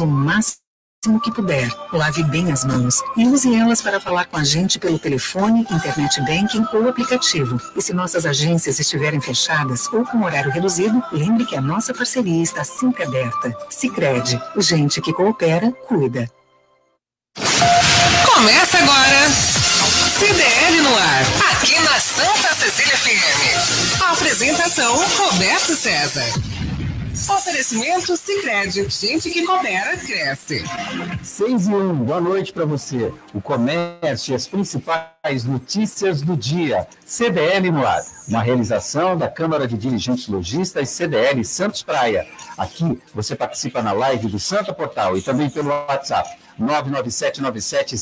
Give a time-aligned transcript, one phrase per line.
[0.00, 1.70] o máximo que puder.
[1.92, 6.20] Lave bem as mãos e use elas para falar com a gente pelo telefone, internet
[6.22, 7.60] banking ou aplicativo.
[7.76, 12.42] E se nossas agências estiverem fechadas ou com horário reduzido, lembre que a nossa parceria
[12.42, 13.54] está sempre aberta.
[13.68, 16.28] Sicredi, gente que coopera, cuida.
[18.26, 19.28] Começa agora.
[20.18, 24.00] CDL no ar, aqui na Santa Cecília FM.
[24.00, 26.53] A apresentação Roberto César.
[27.28, 30.62] Oferecimento Sicredi, gente que coopera cresce.
[31.22, 33.10] 6 e 1, boa noite para você.
[33.32, 36.86] O comércio e as principais notícias do dia.
[37.06, 42.26] CDL no ar, uma realização da Câmara de Dirigentes Logistas CDL Santos Praia.
[42.58, 47.96] Aqui você participa na live do Santa Portal e também pelo WhatsApp 99797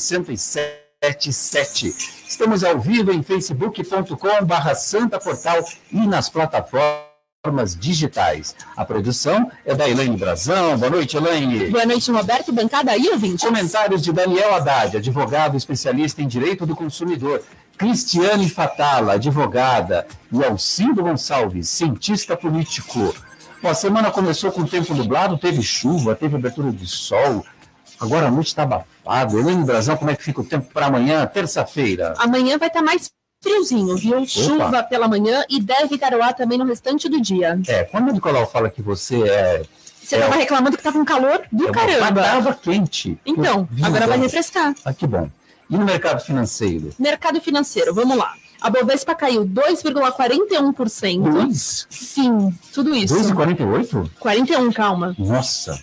[2.27, 7.12] Estamos ao vivo em facebook.com/barra Santa Portal e nas plataformas
[7.43, 8.55] plataformas digitais.
[8.75, 10.77] A produção é da Elaine Brazão.
[10.77, 11.69] Boa noite, Elaine.
[11.69, 12.53] Boa noite, Roberto.
[12.53, 13.45] Bancada aí, ouvinte.
[13.45, 17.43] Comentários de Daniel Haddad, advogado especialista em direito do consumidor.
[17.77, 20.07] Cristiane Fatala, advogada.
[20.31, 23.13] E Alcindo Gonçalves, cientista político.
[23.61, 27.45] Bom, a semana começou com tempo nublado, teve chuva, teve abertura de sol.
[27.99, 29.37] Agora a noite está abafada.
[29.37, 32.13] Elaine Brazão, como é que fica o tempo para amanhã, terça-feira?
[32.19, 33.11] Amanhã vai estar tá mais
[33.43, 34.17] friozinho, viu?
[34.19, 34.25] Opa.
[34.25, 37.59] Chuva pela manhã e deve garoar também no restante do dia.
[37.67, 39.63] É, quando o Nicolau fala que você é.
[40.01, 42.21] Você estava é, reclamando que estava um calor do é caramba.
[42.21, 43.17] Estava quente.
[43.25, 44.73] Então, agora vai refrescar.
[44.83, 45.29] Ah, que bom.
[45.69, 46.89] E no mercado financeiro?
[46.97, 48.33] Mercado financeiro, vamos lá.
[48.59, 51.31] A Bovespa caiu 2,41%.
[51.31, 51.85] Dois?
[51.89, 53.13] Sim, tudo isso.
[53.15, 54.09] 2,48?
[54.19, 55.15] 41, calma.
[55.17, 55.79] Nossa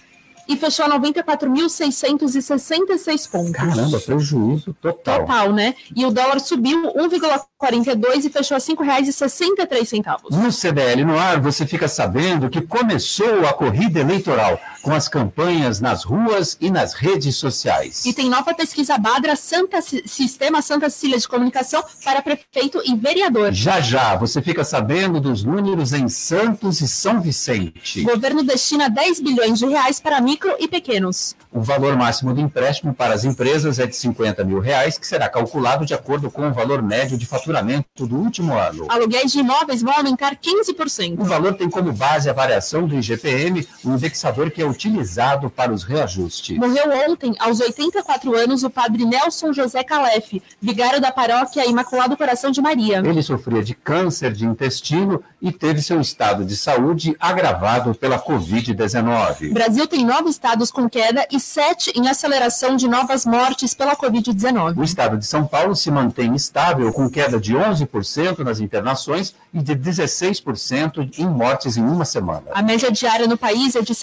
[0.51, 3.53] e fechou a 94.666 pontos.
[3.53, 5.21] Caramba, prejuízo total.
[5.21, 5.77] Total, né?
[5.95, 10.03] E o dólar subiu 1,42 e fechou a R$ 5,63.
[10.31, 15.81] No CDL no ar, você fica sabendo que começou a corrida eleitoral com as campanhas
[15.81, 18.05] nas ruas e nas redes sociais.
[18.05, 23.53] E tem nova pesquisa Badra Santa Sistema Santa Cecília de Comunicação para prefeito e vereador.
[23.53, 28.01] Já já, você fica sabendo dos números em Santos e São Vicente.
[28.01, 31.37] O governo destina 10 bilhões de reais para micro e pequenos.
[31.53, 35.29] O valor máximo do empréstimo para as empresas é de 50 mil reais, que será
[35.29, 38.87] calculado de acordo com o valor médio de faturamento do último ano.
[38.89, 41.19] Aluguéis de imóveis vão aumentar 15%.
[41.19, 45.73] O valor tem como base a variação do IGPM, um indexador que é utilizado para
[45.73, 46.57] os reajustes.
[46.57, 52.51] Morreu ontem, aos 84 anos, o padre Nelson José Calef, vigário da paróquia Imaculado Coração
[52.51, 53.03] de Maria.
[53.05, 59.53] Ele sofria de câncer de intestino e teve seu estado de saúde agravado pela Covid-19.
[59.53, 64.79] Brasil tem nove estados com queda e sete em aceleração de novas mortes pela Covid-19.
[64.79, 69.61] O estado de São Paulo se mantém estável, com queda de 11% nas internações e
[69.61, 72.45] de 16% em mortes em uma semana.
[72.53, 73.95] A média diária no país é de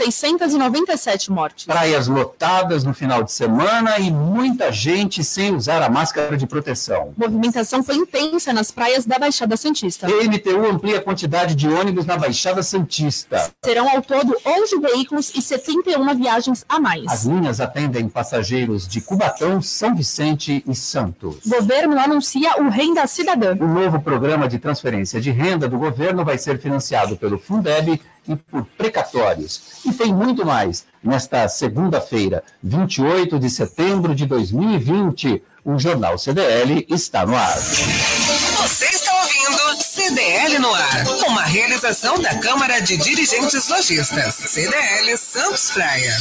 [0.58, 1.66] 697 mortes.
[1.66, 7.14] Praias lotadas no final de semana e muita gente sem usar a máscara de proteção.
[7.16, 10.08] Movimentação foi intensa nas praias da Baixada Santista.
[10.08, 13.52] MTU amplia a quantidade de ônibus na Baixada Santista.
[13.64, 17.06] Serão ao todo 11 veículos e 71 viagens a mais.
[17.08, 21.38] As linhas atendem passageiros de Cubatão, São Vicente e Santos.
[21.46, 23.56] Governo anuncia o Renda Cidadã.
[23.60, 28.36] O novo programa de transferência de renda do governo vai ser financiado pelo Fundeb e
[28.36, 29.82] por precatórios.
[29.86, 30.86] E tem muito mais.
[31.04, 37.58] Nesta segunda-feira, 28 de setembro de 2020, o Jornal CDL está no ar.
[37.58, 45.72] Você está ouvindo CDL no ar, uma realização da Câmara de Dirigentes Lojistas, CDL Santos
[45.72, 46.14] Praia.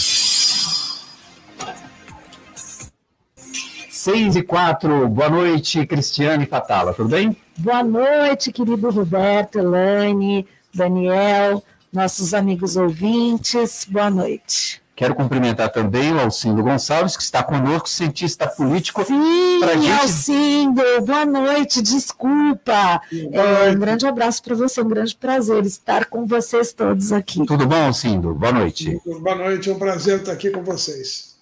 [3.90, 7.36] 6 e 4, boa noite, Cristiane Fatala, tudo bem?
[7.56, 11.60] Boa noite, querido Roberto, Elaine, Daniel,
[11.92, 14.82] nossos amigos ouvintes, boa noite.
[14.96, 19.04] Quero cumprimentar também o Alcindo Gonçalves, que está conosco, cientista político.
[19.04, 19.90] Sim, gente...
[19.90, 23.02] Alcindo, boa noite, desculpa.
[23.12, 27.44] É, um grande abraço para você, um grande prazer estar com vocês todos aqui.
[27.44, 28.34] Tudo bom, Alcindo?
[28.34, 28.98] Boa noite.
[29.04, 31.36] Boa noite, é um prazer estar aqui com vocês.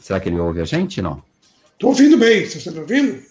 [0.00, 1.02] Será que ele ouve a gente?
[1.02, 1.20] Não.
[1.72, 2.46] Estou ouvindo bem.
[2.46, 3.22] Você está me ouvindo?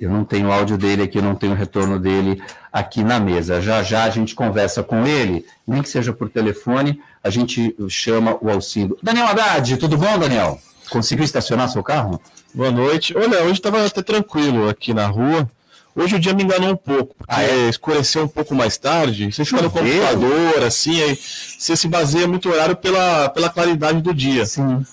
[0.00, 2.42] Eu não tenho o áudio dele aqui, eu não tenho o retorno dele
[2.72, 3.60] aqui na mesa.
[3.60, 8.38] Já já a gente conversa com ele, nem que seja por telefone, a gente chama
[8.40, 8.96] o auxílio.
[9.02, 10.58] Daniel Haddad, tudo bom, Daniel?
[10.88, 12.18] Conseguiu estacionar seu carro?
[12.54, 13.14] Boa noite.
[13.14, 15.46] Olha, hoje estava até tranquilo aqui na rua.
[15.94, 17.68] Hoje o dia me enganou um pouco, porque ah, é?
[17.68, 19.30] escureceu um pouco mais tarde.
[19.30, 24.14] Você fica no computador, assim, aí você se baseia muito horário pela, pela claridade do
[24.14, 24.46] dia.
[24.46, 24.84] Sim.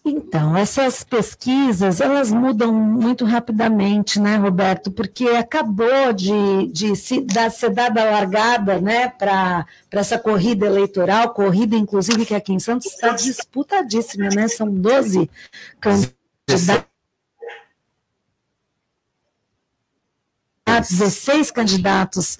[0.06, 4.91] Então, essas pesquisas, elas mudam muito rapidamente, né, Roberto?
[4.91, 11.32] Porque acabou de, de se dar, ser dada a largada né, para essa corrida eleitoral,
[11.32, 14.47] corrida, inclusive, que aqui em Santos está disputadíssima, né?
[14.47, 15.31] São 12
[15.81, 16.94] candidatos.
[20.81, 22.38] 16 candidatos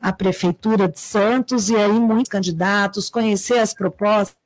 [0.00, 4.36] à Prefeitura de Santos, e aí muitos candidatos, conhecer as propostas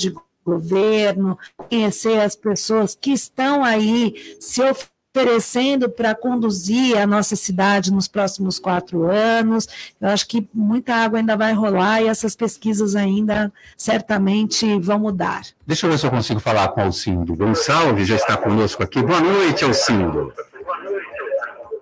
[0.00, 0.14] de
[0.44, 8.08] governo, conhecer as pessoas que estão aí se oferecendo para conduzir a nossa cidade nos
[8.08, 9.68] próximos quatro anos.
[10.00, 15.42] Eu acho que muita água ainda vai rolar e essas pesquisas ainda certamente vão mudar.
[15.66, 19.02] Deixa eu ver se eu consigo falar com o Alcindo Gonçalves, já está conosco aqui.
[19.02, 20.32] Boa noite, Alcindo.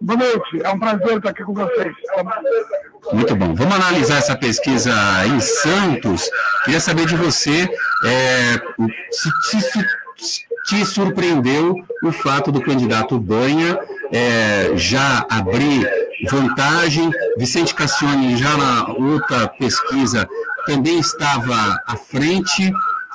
[0.07, 1.93] Boa noite, é um prazer estar aqui com vocês.
[3.13, 3.53] Muito bom.
[3.57, 4.93] Vamos analisar essa pesquisa
[5.27, 6.31] em Santos.
[6.63, 7.69] Queria saber de você
[8.05, 8.53] é,
[9.11, 9.61] se, se,
[10.17, 11.75] se, te surpreendeu
[12.05, 13.77] o fato do candidato Banha
[14.13, 15.91] é, já abrir
[16.31, 17.11] vantagem.
[17.37, 20.29] Vicente Cassione, já na outra pesquisa,
[20.67, 22.73] também estava à frente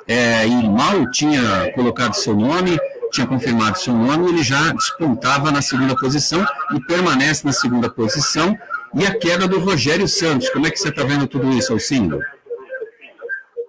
[0.10, 2.78] é, e mal tinha colocado seu nome
[3.12, 8.58] tinha confirmado seu nome, ele já despontava na segunda posição e permanece na segunda posição.
[8.94, 12.20] E a queda do Rogério Santos, como é que você está vendo tudo isso, Alcindo?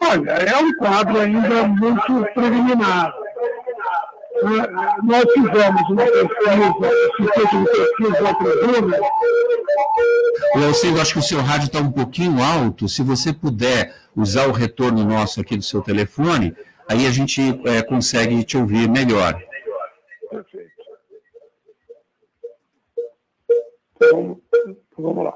[0.01, 3.13] Olha, é um quadro ainda muito preliminar.
[5.05, 9.01] Nós fizemos uma pesquisa, de Pesquisa.
[10.57, 12.89] O Alcindo, acho que o seu rádio está um pouquinho alto.
[12.89, 16.55] Se você puder usar o retorno nosso aqui do seu telefone,
[16.93, 19.41] aí a gente é, consegue te ouvir melhor.
[20.31, 20.71] Perfeito.
[23.97, 24.41] Então,
[24.99, 25.35] vamos lá.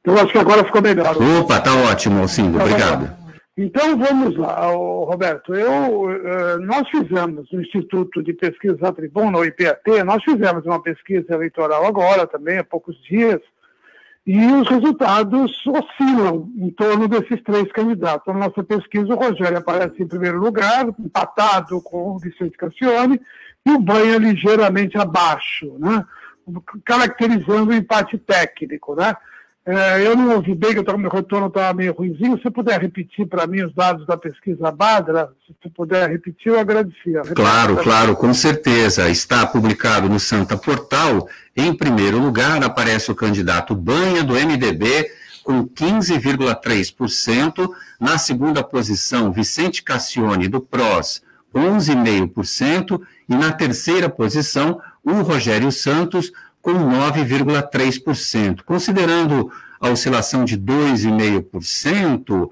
[0.00, 1.14] Então, acho que agora ficou melhor.
[1.40, 3.16] Opa, tá ótimo, Alcindo, obrigado.
[3.56, 5.52] Então, vamos lá, Roberto.
[5.52, 10.80] Eu, eh, nós fizemos no Instituto de Pesquisa da Tribuna, o IPAT, nós fizemos uma
[10.80, 13.40] pesquisa eleitoral agora também, há poucos dias,
[14.26, 18.26] e os resultados oscilam em torno desses três candidatos.
[18.32, 23.20] Na nossa pesquisa, o Rogério aparece em primeiro lugar, empatado com o Vicente Cassione,
[23.64, 26.04] e o Banha ligeiramente abaixo, né?
[26.84, 28.94] caracterizando o empate técnico.
[28.94, 29.14] Né?
[29.70, 32.40] É, eu não ouvi bem, que meu retorno estava meio ruimzinho.
[32.40, 37.20] Se puder repetir para mim os dados da pesquisa Badra, se puder repetir, eu agradecia.
[37.36, 39.10] Claro, claro, com certeza.
[39.10, 41.28] Está publicado no Santa Portal.
[41.54, 45.06] Em primeiro lugar, aparece o candidato Banha, do MDB,
[45.44, 47.68] com 15,3%.
[48.00, 51.20] Na segunda posição, Vicente Cassione, do PROS,
[51.54, 53.02] 11,5%.
[53.28, 56.32] E na terceira posição, o Rogério Santos,
[56.68, 58.62] com 9,3%.
[58.62, 62.50] Considerando a oscilação de 2,5%,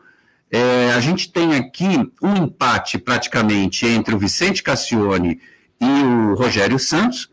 [0.50, 5.38] é, a gente tem aqui um empate praticamente entre o Vicente Cassione
[5.78, 7.28] e o Rogério Santos,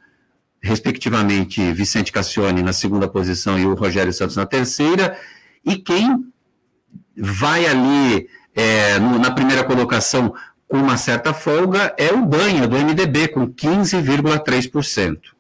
[0.62, 5.18] respectivamente Vicente Cassione na segunda posição e o Rogério Santos na terceira,
[5.64, 6.26] e quem
[7.16, 10.34] vai ali é, no, na primeira colocação
[10.68, 15.34] com uma certa folga é o Banha, do MDB, com 15,3%.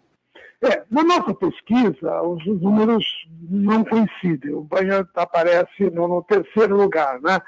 [0.63, 3.05] É, na nossa pesquisa, os números
[3.49, 4.53] não coincidem.
[4.53, 7.39] O Banha aparece no, no terceiro lugar, né?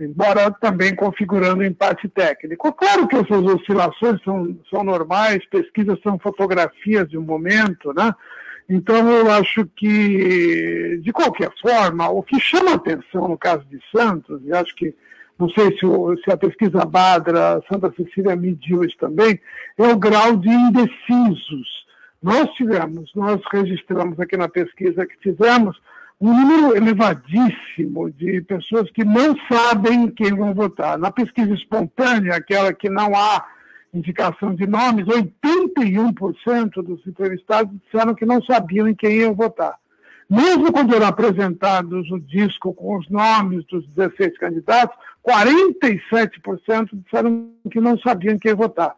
[0.00, 2.72] embora também configurando empate técnico.
[2.72, 8.14] Claro que essas oscilações são, são normais, pesquisas são fotografias de um momento, né?
[8.68, 14.40] Então, eu acho que, de qualquer forma, o que chama atenção no caso de Santos,
[14.44, 14.94] e acho que,
[15.36, 19.40] não sei se, o, se a pesquisa Badra, Santa Cecília mediu isso também,
[19.76, 21.80] é o grau de indecisos.
[22.22, 25.80] Nós tivemos, nós registramos aqui na pesquisa que fizemos,
[26.20, 30.98] um número elevadíssimo de pessoas que não sabem quem vão votar.
[30.98, 33.46] Na pesquisa espontânea, aquela que não há
[33.92, 39.76] indicação de nomes, 81% dos entrevistados disseram que não sabiam em quem iam votar.
[40.28, 44.96] Mesmo quando eram apresentados o disco com os nomes dos 16 candidatos,
[45.26, 48.94] 47% disseram que não sabiam em quem votar.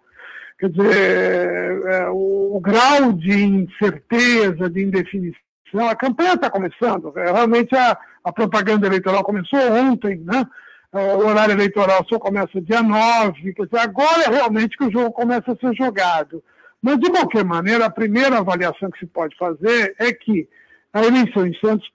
[0.62, 7.12] Quer dizer, é, o, o grau de incerteza, de indefinição, a campanha está começando.
[7.18, 10.46] É, realmente a, a, propaganda eleitoral começou ontem, né?
[10.92, 14.92] É, o horário eleitoral só começa dia 9, quer dizer, agora é realmente que o
[14.92, 16.40] jogo começa a ser jogado.
[16.80, 20.48] Mas, de qualquer maneira, a primeira avaliação que se pode fazer é que
[20.92, 21.90] a eleição em Santos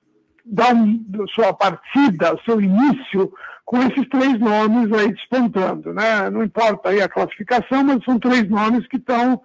[0.46, 3.32] dá um, sua partida, seu início,
[3.68, 5.94] com esses três nomes aí despontando.
[5.94, 6.30] Né?
[6.30, 9.40] Não importa aí a classificação, mas são três nomes que estão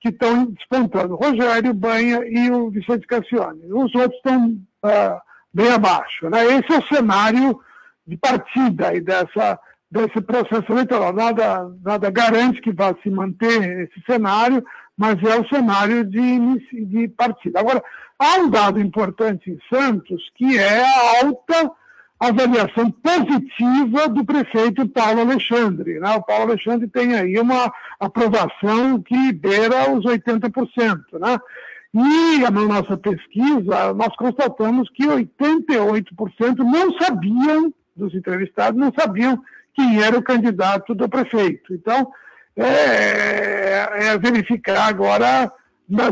[0.00, 1.16] que estão despontando.
[1.16, 3.60] Rogério, Banha e o Vicente Cassione.
[3.64, 4.46] Os outros estão
[4.84, 5.20] uh,
[5.52, 6.28] bem abaixo.
[6.30, 6.44] Né?
[6.44, 7.60] Esse é o cenário
[8.06, 9.58] de partida aí dessa,
[9.90, 11.12] desse processo eleitoral.
[11.12, 14.64] Nada, nada garante que vá se manter esse cenário,
[14.96, 17.58] mas é o cenário de, de partida.
[17.58, 17.82] Agora,
[18.20, 21.72] há um dado importante em Santos, que é a alta
[22.18, 26.00] avaliação positiva do prefeito Paulo Alexandre.
[26.00, 26.10] Né?
[26.14, 30.98] O Paulo Alexandre tem aí uma aprovação que beira os 80%.
[31.20, 31.38] Né?
[31.94, 39.40] E na nossa pesquisa, nós constatamos que 88% não sabiam, dos entrevistados, não sabiam
[39.74, 41.72] quem era o candidato do prefeito.
[41.72, 42.10] Então,
[42.56, 45.50] é, é verificar agora,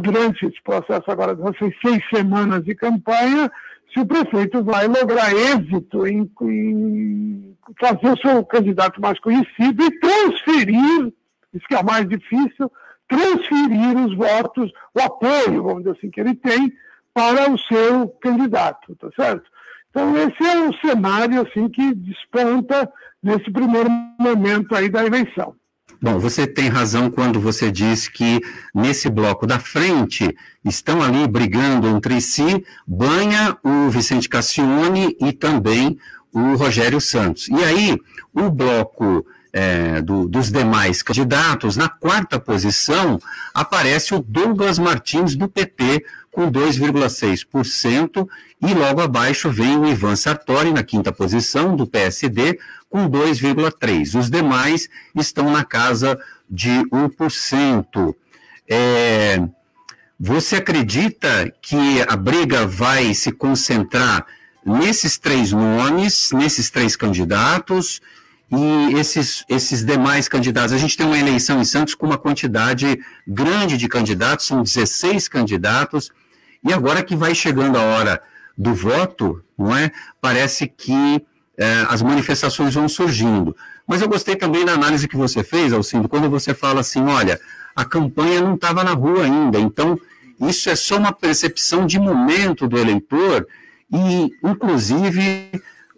[0.00, 3.50] durante esse processo agora dessas seis semanas de campanha,
[3.92, 10.00] se o prefeito vai lograr êxito em, em fazer o seu candidato mais conhecido e
[10.00, 11.12] transferir,
[11.54, 12.70] isso que é mais difícil,
[13.08, 16.72] transferir os votos, o apoio, vamos dizer assim, que ele tem
[17.14, 19.50] para o seu candidato, tá certo?
[19.90, 23.88] Então esse é o cenário assim que desponta nesse primeiro
[24.18, 25.54] momento aí da eleição.
[26.06, 28.40] Bom, você tem razão quando você diz que
[28.72, 35.98] nesse bloco da frente estão ali brigando entre si Banha, o Vicente Cassione e também
[36.32, 37.48] o Rogério Santos.
[37.48, 38.00] E aí,
[38.32, 43.20] o bloco é, do, dos demais candidatos, na quarta posição,
[43.52, 48.28] aparece o Douglas Martins, do PT, com 2,6%,
[48.60, 52.58] e logo abaixo vem o Ivan Sartori, na quinta posição, do PSD,
[52.88, 54.18] com 2,3%.
[54.18, 58.14] Os demais estão na casa de 1%.
[58.68, 59.42] É,
[60.18, 64.26] você acredita que a briga vai se concentrar
[64.64, 68.00] nesses três nomes, nesses três candidatos
[68.50, 70.72] e esses, esses demais candidatos?
[70.72, 72.98] A gente tem uma eleição em Santos com uma quantidade
[73.28, 76.10] grande de candidatos, são 16 candidatos,
[76.64, 78.22] e agora que vai chegando a hora
[78.56, 79.90] do voto, não é?
[80.20, 81.24] Parece que
[81.56, 83.56] é, as manifestações vão surgindo.
[83.86, 87.40] Mas eu gostei também da análise que você fez, Alcindo, quando você fala assim, olha,
[87.74, 89.98] a campanha não estava na rua ainda, então
[90.40, 93.46] isso é só uma percepção de momento do eleitor
[93.92, 95.50] e, inclusive,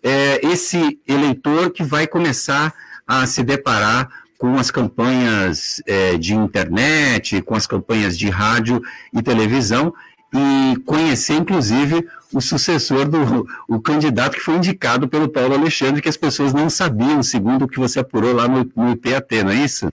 [0.03, 2.75] é, esse eleitor que vai começar
[3.07, 8.81] a se deparar com as campanhas é, de internet, com as campanhas de rádio
[9.13, 9.93] e televisão,
[10.33, 16.09] e conhecer, inclusive, o sucessor do o candidato que foi indicado pelo Paulo Alexandre, que
[16.09, 19.57] as pessoas não sabiam, segundo o que você apurou lá no, no IPAT, não é
[19.57, 19.89] isso?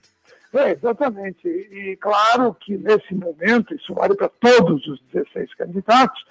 [0.54, 1.46] É, exatamente.
[1.46, 6.22] E claro que nesse momento, isso vale para todos os 16 candidatos,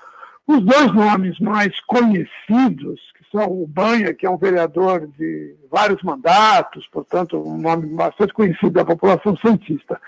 [0.47, 3.01] os dois nomes mais conhecidos,
[3.35, 8.71] são o Banha, que é um vereador de vários mandatos, portanto, um nome bastante conhecido
[8.71, 9.99] da população santista,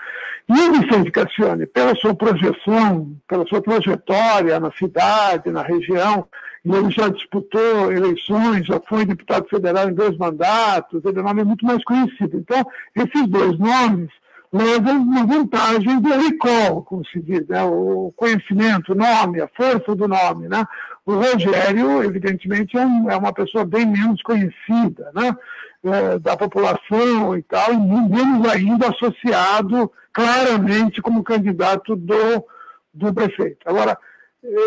[0.48, 6.26] e o Vicente Cassione, pela sua projeção, pela sua trajetória na cidade, na região,
[6.64, 11.24] e ele já disputou eleições, já foi deputado federal em dois mandatos, ele é um
[11.24, 12.38] nome muito mais conhecido.
[12.38, 12.64] Então,
[12.96, 14.10] esses dois nomes
[14.52, 17.62] levam uma vantagem do recall, como se diz, né?
[17.64, 20.48] o conhecimento, o nome, a força do nome.
[20.48, 20.64] Né?
[21.04, 25.36] O Rogério, evidentemente, é, um, é uma pessoa bem menos conhecida né?
[25.84, 32.44] É, da população e tal, e menos ainda associado claramente como candidato do,
[32.92, 33.60] do prefeito.
[33.64, 33.96] Agora,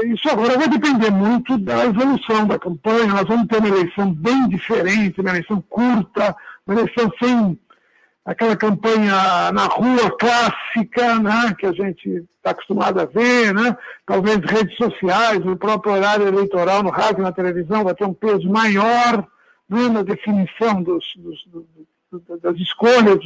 [0.05, 3.07] isso agora vai depender muito da evolução da campanha.
[3.07, 6.35] Nós vamos ter uma eleição bem diferente, uma eleição curta,
[6.65, 7.59] uma eleição sem
[8.25, 13.75] aquela campanha na rua clássica, né, que a gente está acostumado a ver, né?
[14.05, 18.49] talvez redes sociais, o próprio horário eleitoral no rádio na televisão vai ter um peso
[18.49, 19.27] maior
[19.69, 21.45] né, na definição dos, dos,
[22.41, 23.19] das escolhas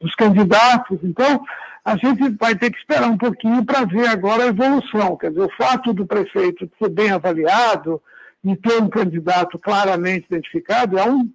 [0.00, 0.98] dos candidatos.
[1.02, 1.44] Então,
[1.84, 5.16] a gente vai ter que esperar um pouquinho para ver agora a evolução.
[5.16, 8.00] Quer dizer, o fato do prefeito ser bem avaliado
[8.42, 11.30] e ter um candidato claramente identificado é um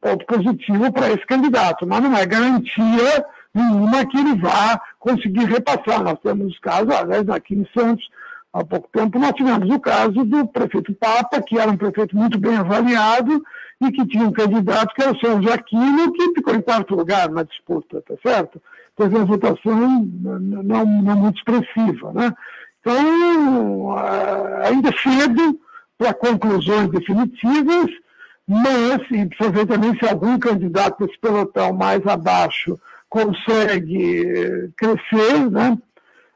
[0.00, 6.02] ponto positivo para esse candidato, mas não é garantia nenhuma que ele vá conseguir repassar.
[6.02, 8.08] Nós temos os casos, aliás, aqui em Santos,
[8.52, 12.38] há pouco tempo, nós tivemos o caso do prefeito Papa, que era um prefeito muito
[12.38, 13.42] bem avaliado
[13.80, 17.30] e que tinha um candidato que era o senhor Jaquino, que ficou em quarto lugar
[17.30, 18.60] na disputa, tá certo?
[18.96, 22.32] Teve uma votação não, não muito expressiva, né?
[22.80, 23.96] Então,
[24.64, 25.58] ainda cedo
[25.96, 27.90] para conclusões definitivas,
[28.52, 32.76] mas, e precisa ver também se algum candidato desse pelotão mais abaixo
[33.08, 35.78] consegue crescer, né?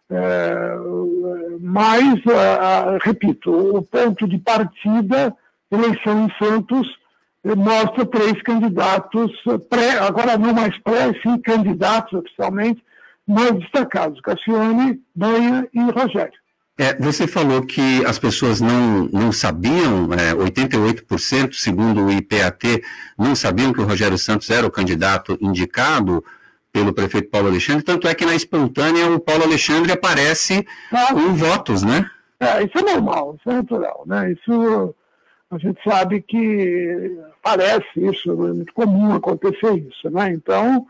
[0.09, 0.77] É,
[1.61, 2.21] mas,
[3.03, 5.35] repito, o ponto de partida,
[5.73, 6.87] eleição em Santos,
[7.57, 9.33] mostra três candidatos,
[9.69, 12.81] pré, agora não mais pré, sim candidatos oficialmente,
[13.27, 16.44] mais destacados, Cassiane, Banha e Rogério.
[16.77, 22.83] É, você falou que as pessoas não, não sabiam, é, 88%, segundo o IPAT,
[23.17, 26.25] não sabiam que o Rogério Santos era o candidato indicado
[26.73, 31.33] pelo prefeito Paulo Alexandre, tanto é que na espontânea o Paulo Alexandre aparece ah, com
[31.35, 32.11] votos, né?
[32.41, 34.33] É, isso é normal, isso é natural, né?
[34.33, 34.95] Isso
[35.53, 40.33] a gente sabe que parece isso, é muito comum acontecer isso, né?
[40.33, 40.85] Então,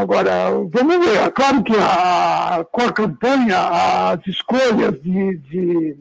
[0.00, 1.16] Agora, vamos ver.
[1.18, 3.58] É claro que a, com a campanha,
[4.12, 5.96] as escolhas de, de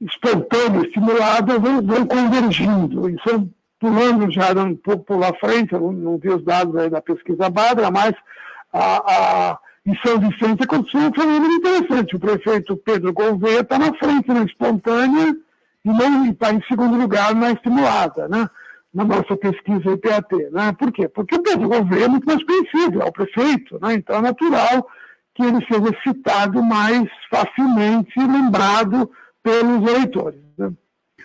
[0.00, 3.10] estimuladas, vão, vão convergindo.
[3.10, 3.48] Isso
[3.78, 7.90] pulando já um pouco pela frente, não, não vi os dados aí da pesquisa Badra,
[7.90, 8.14] mas
[8.72, 12.16] a, a, em São Vicente aconteceu um fenômeno interessante.
[12.16, 15.36] O prefeito Pedro Gouveia está na frente na espontânea
[15.84, 18.28] e não está em segundo lugar na estimulada.
[18.28, 18.48] Né?
[18.92, 20.50] Na nossa pesquisa IPAT.
[20.50, 20.72] Né?
[20.78, 21.08] Por quê?
[21.08, 23.94] Porque o Pedro Gouveia é muito mais conhecido, é o prefeito, né?
[23.94, 24.86] então é natural
[25.34, 29.10] que ele seja citado mais facilmente, lembrado
[29.42, 30.40] pelos eleitores.
[30.58, 30.72] Né?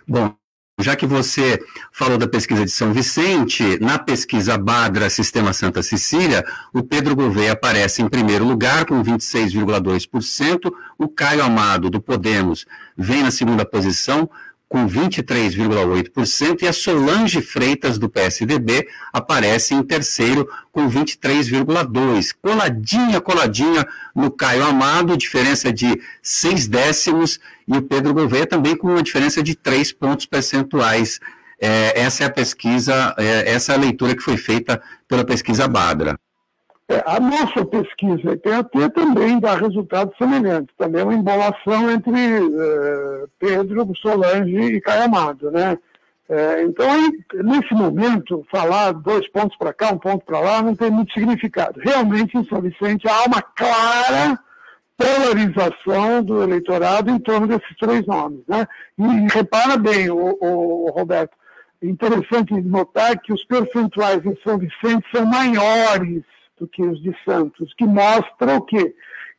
[0.08, 0.34] Bom,
[0.80, 1.60] já que você
[1.92, 7.54] falou da pesquisa de São Vicente, na pesquisa Badra Sistema Santa Cecília, o Pedro Gouveia
[7.54, 14.30] aparece em primeiro lugar com 26,2%, o Caio Amado do Podemos vem na segunda posição
[14.70, 22.36] com 23,8%, e a Solange Freitas, do PSDB, aparece em terceiro, com 23,2%.
[22.42, 28.88] Coladinha, coladinha no Caio Amado, diferença de seis décimos, e o Pedro Gouveia também com
[28.88, 31.20] uma diferença de três pontos percentuais.
[31.60, 35.68] É, essa é a pesquisa, é, essa é a leitura que foi feita pela pesquisa
[35.68, 36.18] Badra.
[36.90, 43.30] É, a nossa pesquisa IPAT também dá resultados semelhantes, também é uma embolação entre uh,
[43.38, 45.78] Pedro, Solange e Caio Amado, né?
[46.30, 46.88] É, então,
[47.44, 51.80] nesse momento, falar dois pontos para cá, um ponto para lá, não tem muito significado.
[51.80, 54.38] Realmente, em São Vicente, há uma clara
[54.98, 58.42] polarização do eleitorado em torno desses três nomes.
[58.48, 58.68] Né?
[58.98, 61.36] E repara bem, o, o Roberto,
[61.82, 66.24] interessante notar que os percentuais em São Vicente são maiores
[66.60, 68.94] do que os de Santos, que mostra o quê?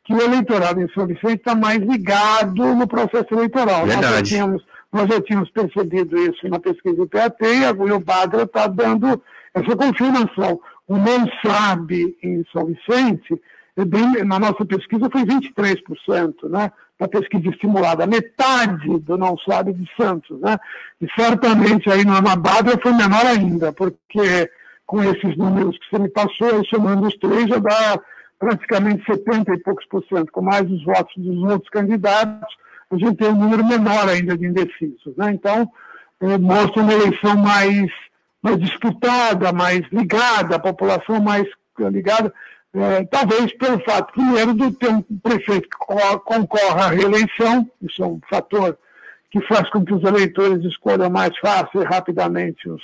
[0.05, 3.87] Que o eleitorado em São Vicente está mais ligado no processo eleitoral.
[3.87, 4.07] Verdade.
[4.07, 8.43] Nós já tínhamos, nós já tínhamos percebido isso na pesquisa do PAT e o Badra
[8.43, 9.21] está dando
[9.53, 10.61] essa confirmação.
[10.87, 13.39] O não sabe em São Vicente,
[13.77, 16.73] é bem, na nossa pesquisa foi 23%, né?
[16.99, 20.59] Na pesquisa estimulada, metade do não sabe de Santos, né?
[21.01, 24.51] E certamente aí na Badra foi menor ainda, porque
[24.89, 28.01] com esses números que você me passou, somando os três, já dá
[28.39, 32.57] praticamente 70 e poucos por cento, com mais os votos dos outros candidatos,
[32.91, 35.15] a gente tem um número menor ainda de indecisos.
[35.15, 35.33] Né?
[35.33, 35.71] Então,
[36.21, 37.91] eh, mostra uma eleição mais,
[38.43, 41.47] mais disputada, mais ligada, a população mais
[41.79, 42.33] ligada,
[42.73, 45.77] eh, talvez pelo fato, primeiro, de ter um prefeito que
[46.25, 48.79] concorra à reeleição, isso é um fator
[49.31, 52.79] que faz com que os eleitores escolham mais fácil e rapidamente o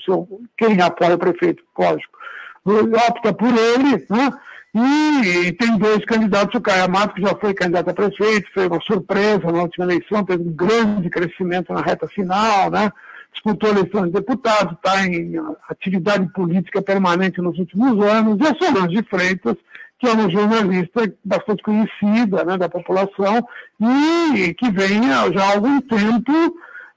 [0.00, 2.16] seu, quem apoia o prefeito, lógico,
[2.64, 4.30] opta por ele, né?
[4.74, 8.66] E, e, tem dois candidatos, o Caio Amato, que já foi candidato a prefeito, foi
[8.66, 12.92] uma surpresa na última eleição, teve um grande crescimento na reta final, né?
[13.36, 15.34] disputou eleições de deputado, está em
[15.68, 19.56] atividade política permanente nos últimos anos, e a Solange Freitas,
[19.98, 23.46] que é uma jornalista bastante conhecida né, da população
[23.80, 26.32] e que vem já há algum tempo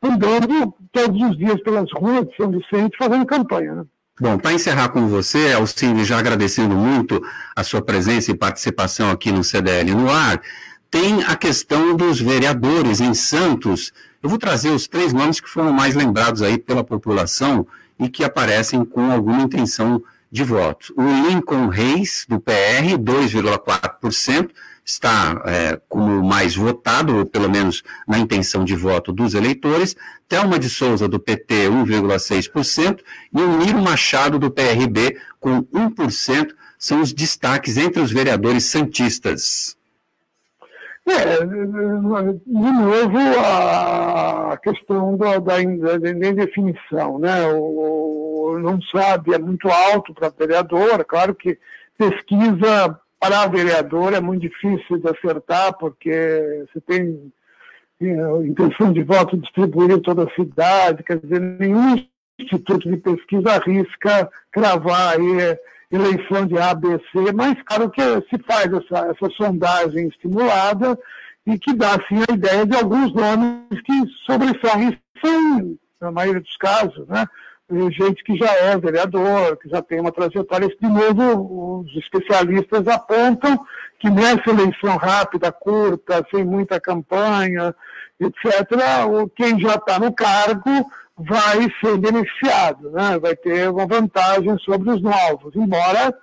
[0.02, 3.76] andando todos os dias pelas ruas de São Vicente fazendo campanha.
[3.76, 3.84] Né?
[4.20, 7.22] Bom, para encerrar com você, Alcine, já agradecendo muito
[7.56, 10.42] a sua presença e participação aqui no CDL no ar,
[10.92, 13.94] tem a questão dos vereadores em Santos.
[14.22, 17.66] Eu vou trazer os três nomes que foram mais lembrados aí pela população
[17.98, 20.94] e que aparecem com alguma intenção de voto.
[20.96, 24.52] O Lincoln Reis, do PR, 2,4%,
[24.86, 29.96] está é, como mais votado, ou pelo menos na intenção de voto dos eleitores.
[30.28, 33.00] Thelma de Souza, do PT, 1,6%,
[33.34, 39.79] e o Niro Machado, do PRB, com 1%, são os destaques entre os vereadores santistas.
[41.08, 47.48] É, de novo, a questão da, da, indefinição, né?
[47.54, 51.58] O, o, não sabe, é muito alto para vereador, claro que
[51.98, 57.32] pesquisa para vereador é muito difícil de acertar, porque você tem
[58.02, 61.96] é, intenção de voto distribuída em toda a cidade, quer dizer, nenhum
[62.40, 65.58] instituto de pesquisa arrisca cravar aí
[65.92, 70.98] eleição de ABC, mas claro que se faz essa, essa sondagem estimulada
[71.46, 76.58] e que dá assim a ideia de alguns nomes que sobressaem, são, na maioria dos
[76.58, 77.26] casos, né,
[77.92, 80.68] gente que já é vereador, que já tem uma trajetória.
[80.68, 83.60] De novo, os especialistas apontam
[84.00, 87.76] que nessa eleição rápida, curta, sem muita campanha,
[88.20, 93.20] etc., quem já está no cargo vai ser beneficiado, né?
[93.20, 96.16] vai ter uma vantagem sobre os novos, embora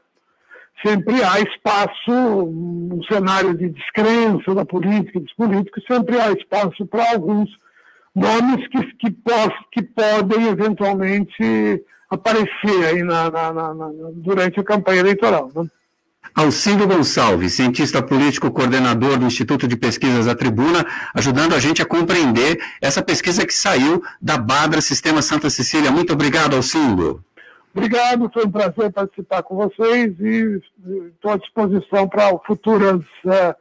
[0.85, 7.13] sempre há espaço, um cenário de descrença da política dos políticos, sempre há espaço para
[7.13, 7.49] alguns
[8.15, 9.17] nomes que, que,
[9.73, 15.51] que podem eventualmente aparecer aí na, na, na, durante a campanha eleitoral.
[15.55, 15.67] Né?
[16.35, 21.87] Alcindo Gonçalves, cientista político, coordenador do Instituto de Pesquisas da Tribuna, ajudando a gente a
[21.87, 25.91] compreender essa pesquisa que saiu da Badra Sistema Santa Cecília.
[25.91, 27.25] Muito obrigado, Alcindo.
[27.75, 30.63] Obrigado, foi um prazer participar com vocês e
[31.15, 33.55] estou à disposição para futuras uh,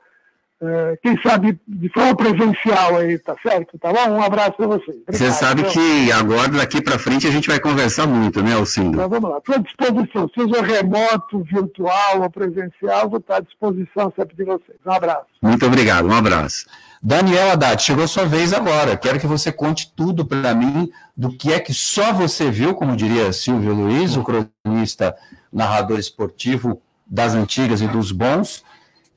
[1.02, 3.78] quem sabe de forma presencial aí, tá certo?
[3.78, 4.12] Tá bom?
[4.12, 4.98] Um abraço para vocês.
[5.08, 8.98] Você sabe que agora, daqui para frente, a gente vai conversar muito, né, Alcindo?
[8.98, 9.38] Então vamos lá.
[9.38, 14.78] Estou à disposição, seja remoto, virtual ou presencial, vou estar à disposição sempre de vocês.
[14.86, 15.26] Um abraço.
[15.42, 16.66] Muito obrigado, um abraço.
[17.02, 18.98] Daniel Haddad, chegou sua vez agora.
[18.98, 22.96] Quero que você conte tudo para mim do que é que só você viu, como
[22.96, 25.16] diria Silvio Luiz, o cronista,
[25.54, 28.65] narrador esportivo das antigas e dos bons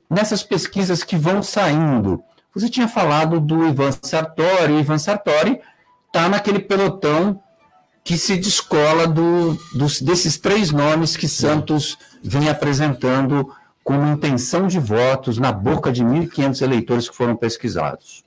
[0.09, 2.23] nessas pesquisas que vão saindo.
[2.53, 5.59] Você tinha falado do Ivan Sartori, o Ivan Sartori
[6.07, 7.41] está naquele pelotão
[8.03, 14.79] que se descola do, dos, desses três nomes que Santos vem apresentando como intenção de
[14.79, 18.23] votos na boca de 1.500 eleitores que foram pesquisados.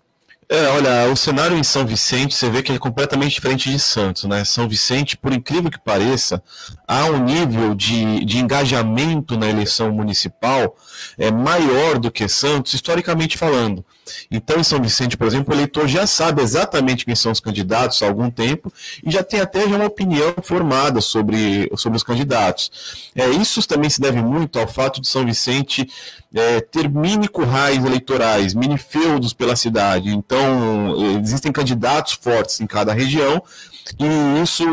[0.53, 4.25] É, olha, o cenário em São Vicente, você vê que é completamente diferente de Santos,
[4.25, 4.45] né?
[4.45, 6.43] São Vicente, por incrível que pareça,
[6.87, 10.77] há um nível de, de engajamento na eleição municipal
[11.17, 13.83] é, maior do que Santos, historicamente falando.
[14.31, 18.03] Então, em São Vicente, por exemplo, o eleitor já sabe exatamente quem são os candidatos
[18.03, 18.73] há algum tempo
[19.05, 23.11] e já tem até já uma opinião formada sobre, sobre os candidatos.
[23.15, 25.89] É, isso também se deve muito ao fato de São Vicente
[26.35, 30.11] é, ter mini currais eleitorais, mini feudos pela cidade.
[30.11, 33.43] Então, existem candidatos fortes em cada região
[33.99, 34.65] e isso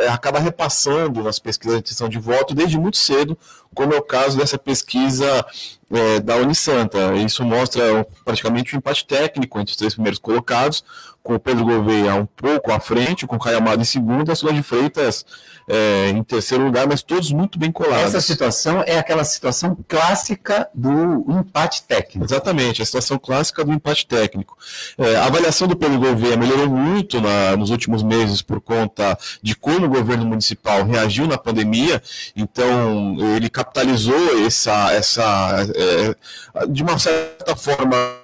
[0.00, 3.36] é, acaba repassando nas pesquisas de intenção de voto desde muito cedo,
[3.74, 5.44] como é o caso dessa pesquisa
[5.90, 7.14] é, da Unisanta.
[7.16, 10.84] Isso mostra praticamente um empate técnico entre os três primeiros colocados,
[11.22, 14.32] com o Pedro Gouveia um pouco à frente, com o Caio Amado em segundo e
[14.32, 15.24] a Solange Freitas
[15.68, 18.14] é, em terceiro lugar, mas todos muito bem colados.
[18.14, 22.26] Essa situação é aquela situação clássica do empate técnico.
[22.26, 24.56] Exatamente, a situação clássica do empate técnico.
[24.98, 29.54] É, a avaliação do Pedro Gouveia melhorou muito na, nos últimos meses por conta de
[29.56, 32.02] como o governo municipal reagiu na pandemia,
[32.36, 38.23] então ele capitalizou essa, essa é, de uma certa forma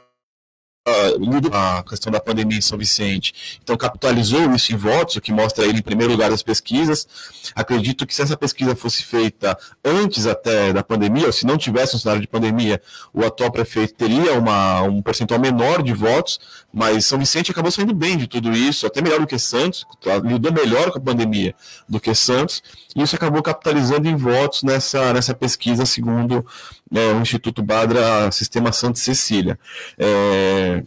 [1.53, 3.59] a questão da pandemia em São Vicente.
[3.63, 7.07] Então, capitalizou isso em votos, o que mostra ele em primeiro lugar das pesquisas.
[7.55, 11.97] Acredito que se essa pesquisa fosse feita antes até da pandemia, ou se não tivesse
[11.97, 12.81] um cenário de pandemia,
[13.13, 16.41] o atual prefeito teria uma, um percentual menor de votos,
[16.73, 19.85] mas São Vicente acabou saindo bem de tudo isso, até melhor do que Santos,
[20.25, 21.55] lidou melhor com a pandemia
[21.89, 22.63] do que Santos,
[22.97, 26.45] e isso acabou capitalizando em votos nessa, nessa pesquisa, segundo
[26.95, 29.59] é, o Instituto Badra Sistema Santa Cecília.
[29.99, 30.83] É,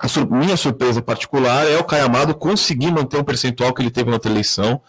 [0.00, 3.90] a sur minha surpresa particular é o Caio Amado conseguir manter um percentual que ele
[3.90, 4.80] teve na outra eleição.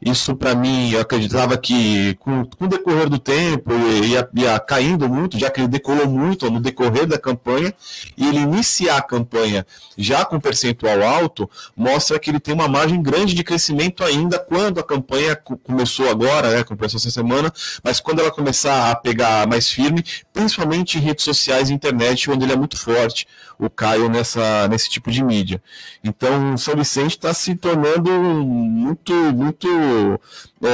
[0.00, 3.72] Isso, para mim, eu acreditava que com, com o decorrer do tempo
[4.04, 7.74] ia, ia, caindo muito, já que ele decolou muito no decorrer da campanha,
[8.16, 9.66] e ele iniciar a campanha
[9.98, 14.78] já com percentual alto, mostra que ele tem uma margem grande de crescimento ainda quando
[14.78, 17.52] a campanha começou agora, né, começou essa semana,
[17.82, 22.44] mas quando ela começar a pegar mais firme, principalmente em redes sociais e internet, onde
[22.44, 23.26] ele é muito forte
[23.60, 25.62] o Caio nessa, nesse tipo de mídia.
[26.02, 29.68] Então, o São Vicente está se tornando muito, muito
[30.62, 30.68] é,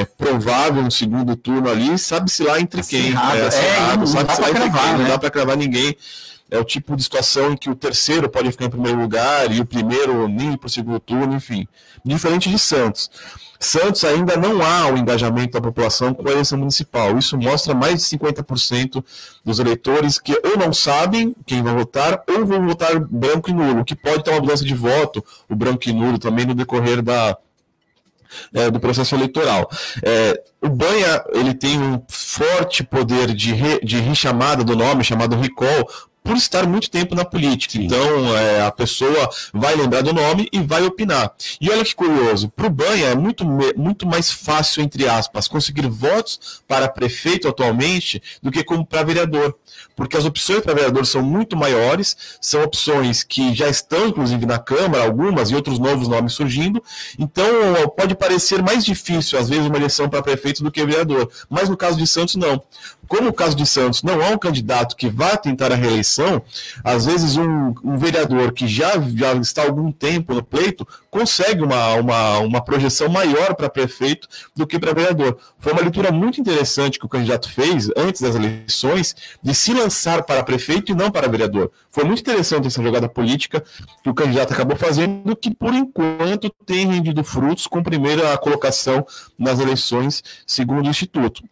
[0.00, 3.08] é, provável no segundo turno ali, sabe-se lá entre quem.
[3.08, 4.98] Acirrado, é, não, sabe-se lá entre quem, né?
[4.98, 5.96] não dá para cravar ninguém.
[6.48, 9.60] É o tipo de situação em que o terceiro pode ficar em primeiro lugar e
[9.60, 11.66] o primeiro nem para o segundo turno, enfim.
[12.04, 13.10] Diferente de Santos.
[13.58, 17.18] Santos ainda não há o engajamento da população com a eleição municipal.
[17.18, 19.04] Isso mostra mais de 50%
[19.44, 23.84] dos eleitores que ou não sabem quem vai votar ou vão votar branco e nulo,
[23.84, 27.36] que pode ter uma mudança de voto, o branco e nulo também no decorrer da,
[28.52, 29.70] é, do processo eleitoral.
[30.02, 35.36] É, o Banha ele tem um forte poder de, re, de rechamada do nome, chamado
[35.36, 35.88] recall,
[36.26, 37.72] por estar muito tempo na política.
[37.72, 37.84] Sim.
[37.84, 41.32] Então, é, a pessoa vai lembrar do nome e vai opinar.
[41.60, 43.44] E olha que curioso, para o Banha é muito,
[43.76, 49.56] muito mais fácil, entre aspas, conseguir votos para prefeito atualmente do que como para vereador.
[49.94, 54.58] Porque as opções para vereador são muito maiores, são opções que já estão, inclusive, na
[54.58, 56.82] Câmara, algumas, e outros novos nomes surgindo.
[57.18, 57.46] Então,
[57.96, 61.30] pode parecer mais difícil, às vezes, uma eleição para prefeito do que vereador.
[61.48, 62.62] Mas no caso de Santos, não.
[63.08, 66.42] Como no caso de Santos não há um candidato que vá tentar a reeleição,
[66.82, 71.62] às vezes um, um vereador que já, já está há algum tempo no pleito consegue
[71.62, 75.38] uma, uma, uma projeção maior para prefeito do que para vereador.
[75.58, 80.22] Foi uma leitura muito interessante que o candidato fez antes das eleições de se lançar
[80.24, 81.70] para prefeito e não para vereador.
[81.90, 83.64] Foi muito interessante essa jogada política
[84.02, 89.06] que o candidato acabou fazendo, que por enquanto tem rendido frutos com primeira colocação
[89.38, 91.42] nas eleições, segundo o Instituto.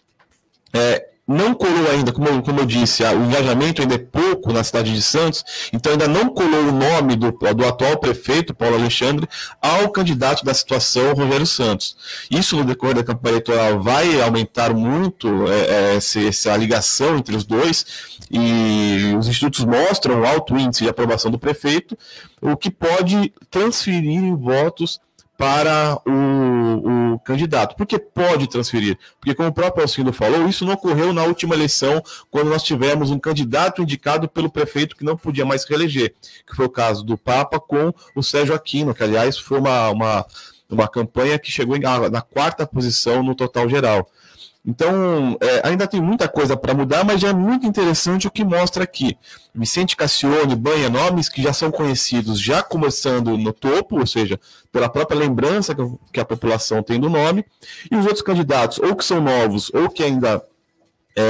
[0.72, 4.92] É, não colou ainda, como, como eu disse, o engajamento ainda é pouco na cidade
[4.92, 9.26] de Santos, então ainda não colou o nome do, do atual prefeito, Paulo Alexandre,
[9.60, 11.96] ao candidato da situação, Rogério Santos.
[12.30, 17.44] Isso no decorrer da campanha eleitoral vai aumentar muito é, é, essa ligação entre os
[17.44, 17.86] dois,
[18.30, 21.96] e os institutos mostram o alto índice de aprovação do prefeito,
[22.40, 25.00] o que pode transferir votos
[25.36, 27.76] para o, o, candidato.
[27.76, 28.98] Por que pode transferir?
[29.18, 33.10] Porque, como o próprio Alcindo falou, isso não ocorreu na última eleição, quando nós tivemos
[33.10, 36.14] um candidato indicado pelo prefeito que não podia mais reeleger,
[36.46, 40.26] que foi o caso do Papa com o Sérgio Aquino, que, aliás, foi uma, uma,
[40.70, 44.08] uma campanha que chegou na quarta posição no total geral.
[44.66, 48.42] Então, é, ainda tem muita coisa para mudar, mas já é muito interessante o que
[48.42, 49.16] mostra aqui.
[49.54, 54.40] Vicente Cassione, Banha, nomes que já são conhecidos, já começando no topo, ou seja,
[54.72, 55.76] pela própria lembrança
[56.10, 57.44] que a população tem do nome,
[57.90, 60.42] e os outros candidatos, ou que são novos, ou que ainda
[61.14, 61.22] é,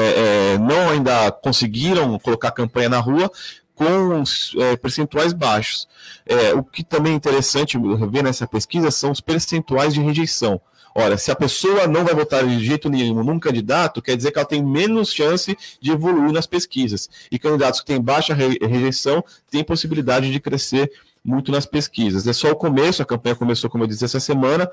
[0.55, 3.29] é, não ainda conseguiram colocar campanha na rua,
[3.75, 4.23] com
[4.61, 5.88] é, percentuais baixos.
[6.25, 7.77] É, o que também é interessante
[8.11, 10.61] ver nessa pesquisa são os percentuais de rejeição.
[10.94, 14.38] Ora, se a pessoa não vai votar de jeito nenhum num candidato, quer dizer que
[14.38, 17.11] ela tem menos chance de evoluir nas pesquisas.
[17.30, 20.90] E candidatos que têm baixa rejeição têm possibilidade de crescer
[21.24, 22.26] muito nas pesquisas.
[22.28, 24.70] É só o começo, a campanha começou, como eu disse, essa semana,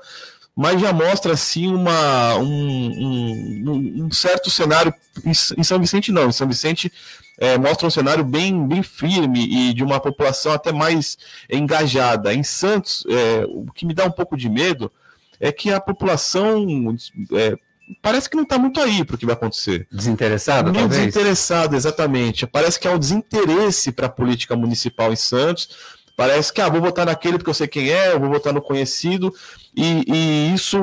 [0.54, 6.32] mas já mostra assim uma, um, um, um certo cenário em São Vicente não, em
[6.32, 6.92] São Vicente
[7.38, 11.16] é, mostra um cenário bem, bem firme e de uma população até mais
[11.50, 12.32] engajada.
[12.32, 14.92] Em Santos, é, o que me dá um pouco de medo
[15.42, 16.64] é que a população
[17.32, 17.56] é,
[18.00, 19.88] parece que não está muito aí para o que vai acontecer.
[19.90, 21.00] Desinteressada, Não talvez?
[21.00, 22.46] desinteressada, exatamente.
[22.46, 25.70] Parece que há um desinteresse para a política municipal em Santos.
[26.16, 28.62] Parece que, ah, vou votar naquele porque eu sei quem é, eu vou votar no
[28.62, 29.34] conhecido.
[29.76, 30.78] E, e isso,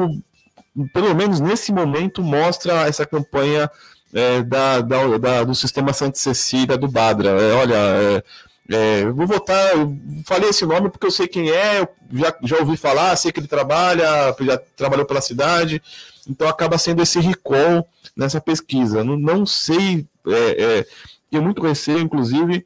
[0.93, 3.71] pelo menos nesse momento, mostra essa campanha
[4.13, 7.29] é, da, da, da, do sistema Santa Cecília do Badra.
[7.29, 8.23] É, olha, é,
[8.69, 12.77] é, vou votar, eu falei esse nome porque eu sei quem é, já, já ouvi
[12.77, 15.81] falar, sei que ele trabalha, já trabalhou pela cidade,
[16.27, 19.03] então acaba sendo esse recall nessa pesquisa.
[19.03, 20.85] Não, não sei, é, é,
[21.31, 22.63] tenho muito receio, inclusive,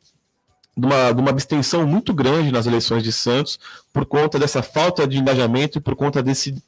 [0.75, 3.57] de uma, de uma abstenção muito grande nas eleições de Santos,
[3.93, 6.61] por conta dessa falta de engajamento e por conta desse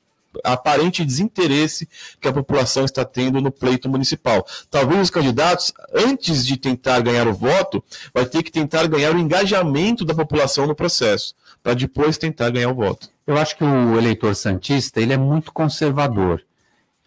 [0.43, 1.87] aparente desinteresse
[2.19, 4.45] que a população está tendo no pleito municipal.
[4.69, 9.19] Talvez os candidatos, antes de tentar ganhar o voto, vai ter que tentar ganhar o
[9.19, 13.09] engajamento da população no processo, para depois tentar ganhar o voto.
[13.25, 16.41] Eu acho que o eleitor santista ele é muito conservador.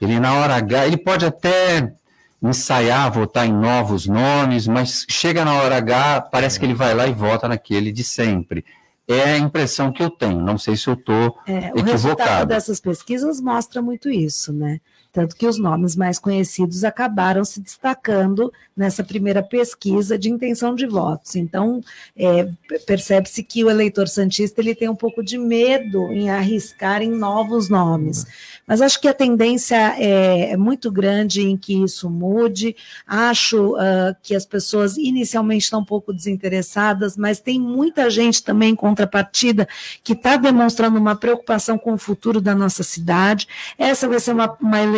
[0.01, 1.93] Ele na hora H, ele pode até
[2.43, 7.07] ensaiar votar em novos nomes, mas chega na hora H, parece que ele vai lá
[7.07, 8.65] e vota naquele de sempre.
[9.09, 12.47] É a impressão que eu tenho, não sei se eu estou É, o resultado equivocado.
[12.47, 14.81] dessas pesquisas mostra muito isso, né?
[15.13, 20.87] Tanto que os nomes mais conhecidos acabaram se destacando nessa primeira pesquisa de intenção de
[20.87, 21.35] votos.
[21.35, 21.81] Então,
[22.17, 22.49] é,
[22.87, 27.69] percebe-se que o eleitor santista ele tem um pouco de medo em arriscar em novos
[27.69, 28.27] nomes.
[28.67, 32.77] Mas acho que a tendência é, é muito grande em que isso mude.
[33.07, 38.73] Acho ah, que as pessoas inicialmente estão um pouco desinteressadas, mas tem muita gente também
[38.73, 39.67] em contrapartida
[40.05, 43.49] que está demonstrando uma preocupação com o futuro da nossa cidade.
[43.79, 44.98] Essa vai ser uma, uma eleição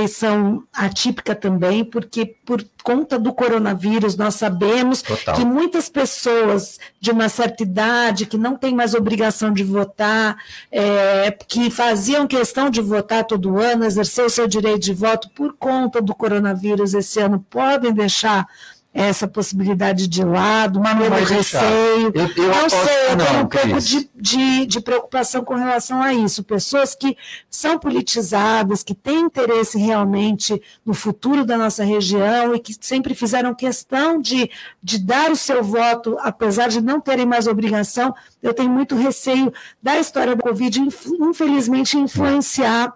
[0.72, 5.34] atípica também, porque por conta do coronavírus nós sabemos Total.
[5.34, 10.36] que muitas pessoas de uma certa idade que não têm mais obrigação de votar,
[10.70, 15.54] é, que faziam questão de votar todo ano, exercer o seu direito de voto por
[15.54, 18.46] conta do coronavírus esse ano, podem deixar
[18.92, 21.61] essa possibilidade de lado, vai deixar.
[21.61, 22.12] receio.
[22.12, 26.12] Eu, eu Não sei, eu tenho um pouco de, de, de preocupação com relação a
[26.12, 26.42] isso.
[26.42, 27.16] Pessoas que
[27.48, 33.55] são politizadas, que têm interesse realmente no futuro da nossa região e que sempre fizeram
[33.55, 34.50] questão de,
[34.83, 38.12] de dar o seu voto, apesar de não terem mais obrigação.
[38.42, 42.92] Eu tenho muito receio da história da Covid, inf- infelizmente, influenciar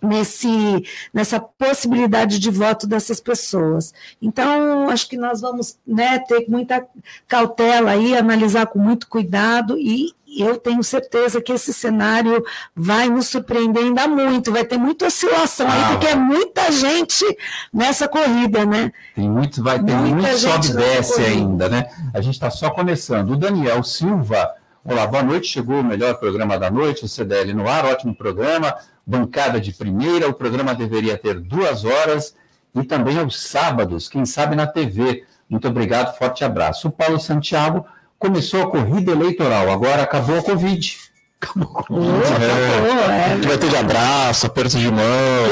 [0.00, 3.92] nesse, nessa possibilidade de voto dessas pessoas.
[4.22, 6.86] Então, acho que nós vamos né, ter muita
[7.26, 13.28] cautela aí, analisar com muito cuidado e eu tenho certeza que esse cenário vai nos
[13.28, 17.24] surpreender ainda muito, vai ter muita oscilação Ah, aí, porque é muita gente
[17.72, 18.92] nessa corrida, né?
[19.14, 21.86] Tem muito, vai ter Muita muito sobe e desce ainda, né?
[22.12, 23.30] A gente está só começando.
[23.30, 25.48] O Daniel Silva, olá, boa noite.
[25.48, 28.74] Chegou o melhor programa da noite, o CDL no ar, ótimo programa.
[29.08, 32.34] Bancada de primeira, o programa deveria ter duas horas
[32.74, 35.24] e também aos sábados, quem sabe na TV.
[35.48, 36.88] Muito obrigado, forte abraço.
[36.88, 37.86] O Paulo Santiago
[38.18, 40.98] começou a corrida eleitoral, agora acabou a Covid.
[41.40, 42.10] Acabou a Covid.
[42.10, 43.32] É.
[43.32, 45.02] É, Que vai ter de abraço, aperto de mão.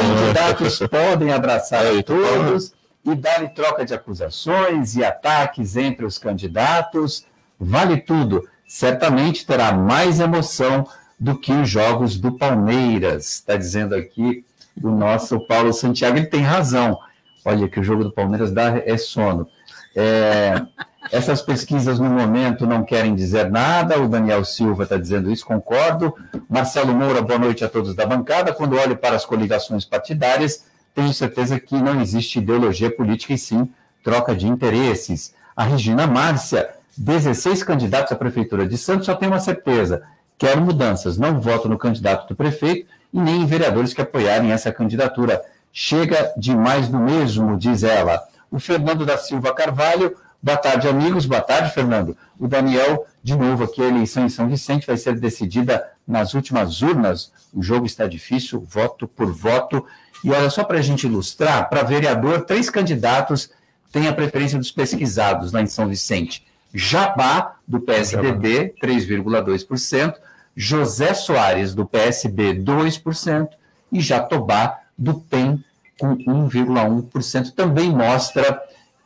[0.03, 2.75] candidatos podem abraçar a todos
[3.07, 7.25] e dar troca de acusações e ataques entre os candidatos.
[7.59, 8.47] Vale tudo.
[8.67, 10.87] Certamente terá mais emoção
[11.19, 13.35] do que os jogos do Palmeiras.
[13.35, 14.45] Está dizendo aqui
[14.83, 16.19] o nosso Paulo Santiago.
[16.19, 16.99] Ele tem razão.
[17.45, 19.49] Olha que o jogo do Palmeiras dá é sono.
[19.95, 20.63] É,
[21.11, 24.01] essas pesquisas no momento não querem dizer nada.
[24.01, 26.15] O Daniel Silva está dizendo isso, concordo.
[26.49, 28.53] Marcelo Moura, boa noite a todos da bancada.
[28.53, 33.69] Quando olho para as coligações partidárias, tenho certeza que não existe ideologia política e sim
[34.03, 35.35] troca de interesses.
[35.57, 40.03] A Regina Márcia, 16 candidatos à Prefeitura de Santos, só tem uma certeza:
[40.39, 41.17] quero mudanças.
[41.17, 45.43] Não voto no candidato do prefeito e nem em vereadores que apoiarem essa candidatura.
[45.73, 48.23] Chega de mais do mesmo, diz ela.
[48.51, 51.27] O Fernando da Silva Carvalho, boa tarde, amigos.
[51.27, 52.17] Boa tarde, Fernando.
[52.39, 56.81] O Daniel, de novo, aqui a eleição em São Vicente vai ser decidida nas últimas
[56.81, 57.33] urnas.
[57.53, 59.85] O jogo está difícil, voto por voto.
[60.23, 63.51] E olha, só para a gente ilustrar, para vereador, três candidatos
[63.93, 66.46] têm a preferência dos pesquisados lá em São Vicente.
[66.73, 70.15] Jabá, do PSDB, 3,2%,
[70.55, 73.49] José Soares, do PSB, 2%,
[73.93, 75.63] e Jatobá, do PEN,
[75.99, 77.55] com 1,1%.
[77.55, 78.61] Também mostra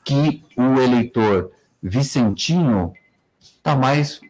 [0.04, 1.50] que o eleitor
[1.82, 2.92] Vicentinho
[3.40, 4.20] está mais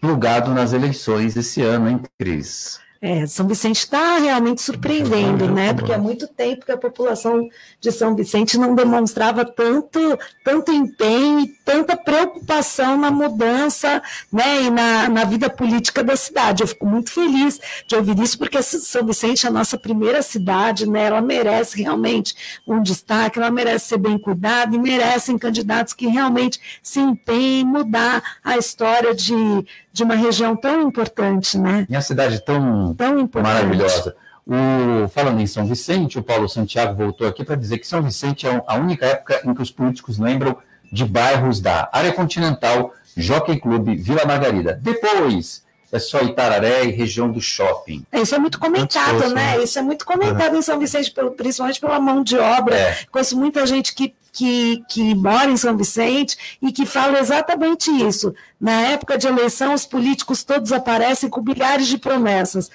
[0.00, 2.80] plugado nas eleições esse ano, hein, Cris?
[3.00, 5.74] É, São Vicente está realmente surpreendendo, né?
[5.74, 7.48] Porque há muito tempo que a população
[7.80, 14.70] de São Vicente não demonstrava tanto, tanto empenho e tanta preocupação na mudança né, e
[14.70, 16.62] na, na vida política da cidade.
[16.62, 20.88] Eu fico muito feliz de ouvir isso, porque São Vicente é a nossa primeira cidade,
[20.88, 21.04] né?
[21.04, 22.34] Ela merece realmente
[22.66, 27.64] um destaque, ela merece ser bem cuidada e merecem candidatos que realmente se empenhem em
[27.64, 29.34] mudar a história de,
[29.96, 31.86] de uma região tão importante, né?
[31.88, 33.54] E a cidade tão Tão importante.
[33.54, 34.14] maravilhosa.
[34.46, 38.46] O, falando em São Vicente, o Paulo Santiago voltou aqui para dizer que São Vicente
[38.46, 40.54] é a única época em que os políticos lembram
[40.92, 44.78] de bairros da área continental, Jockey Clube, Vila Margarida.
[44.80, 48.04] Depois é só Itararé e região do shopping.
[48.12, 49.52] É, Isso é muito comentado, Muito né?
[49.52, 52.76] forte, Isso é muito comentado em São Vicente, pelo- principalmente pela mão de obra.
[52.76, 52.98] É.
[53.10, 58.34] Conheço muita gente que, que, que mora em São Vicente e que fala exatamente isso.
[58.60, 62.70] Na época de eleição, os políticos todos aparecem com milhares de promessas.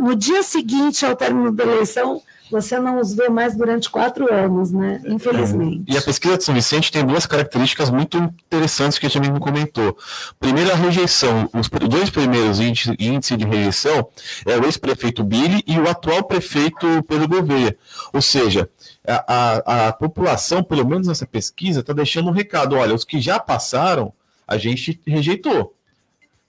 [0.00, 2.22] No dia seguinte ao término da eleição,
[2.54, 5.00] você não os vê mais durante quatro anos, né?
[5.06, 5.84] Infelizmente.
[5.86, 9.40] E a pesquisa de São Vicente tem duas características muito interessantes que a gente mesmo
[9.40, 9.96] comentou.
[10.40, 11.48] Primeiro, a rejeição.
[11.52, 14.08] Os dois primeiros índices índice de rejeição
[14.46, 17.76] é o ex-prefeito Billy e o atual prefeito Pedro Gouveia.
[18.12, 18.68] Ou seja,
[19.06, 23.04] a, a, a população, pelo menos menos essa pesquisa, está deixando um recado: olha, os
[23.04, 24.12] que já passaram,
[24.46, 25.73] a gente rejeitou.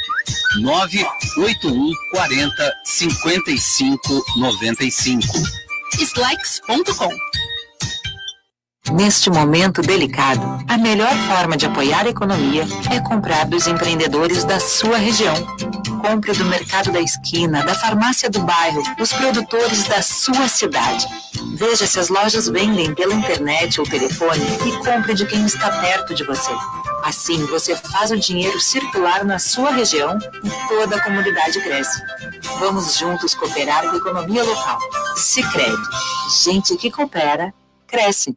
[0.61, 5.64] 981 40 55 95
[5.99, 7.18] slacks.com.
[8.93, 14.61] Neste momento delicado, a melhor forma de apoiar a economia é comprar dos empreendedores da
[14.61, 15.35] sua região.
[16.03, 21.07] Compre do mercado da esquina, da farmácia do bairro, dos produtores da sua cidade.
[21.57, 26.14] Veja se as lojas vendem pela internet ou telefone e compre de quem está perto
[26.14, 26.53] de você.
[27.03, 32.03] Assim, você faz o dinheiro circular na sua região e toda a comunidade cresce.
[32.59, 34.78] Vamos juntos cooperar com a economia local.
[35.16, 35.82] Sicredi,
[36.45, 37.53] gente que coopera,
[37.87, 38.37] cresce.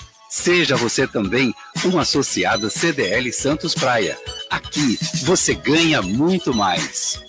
[0.31, 1.53] Seja você também
[1.83, 4.17] um associado CDL Santos Praia.
[4.49, 7.21] Aqui você ganha muito mais.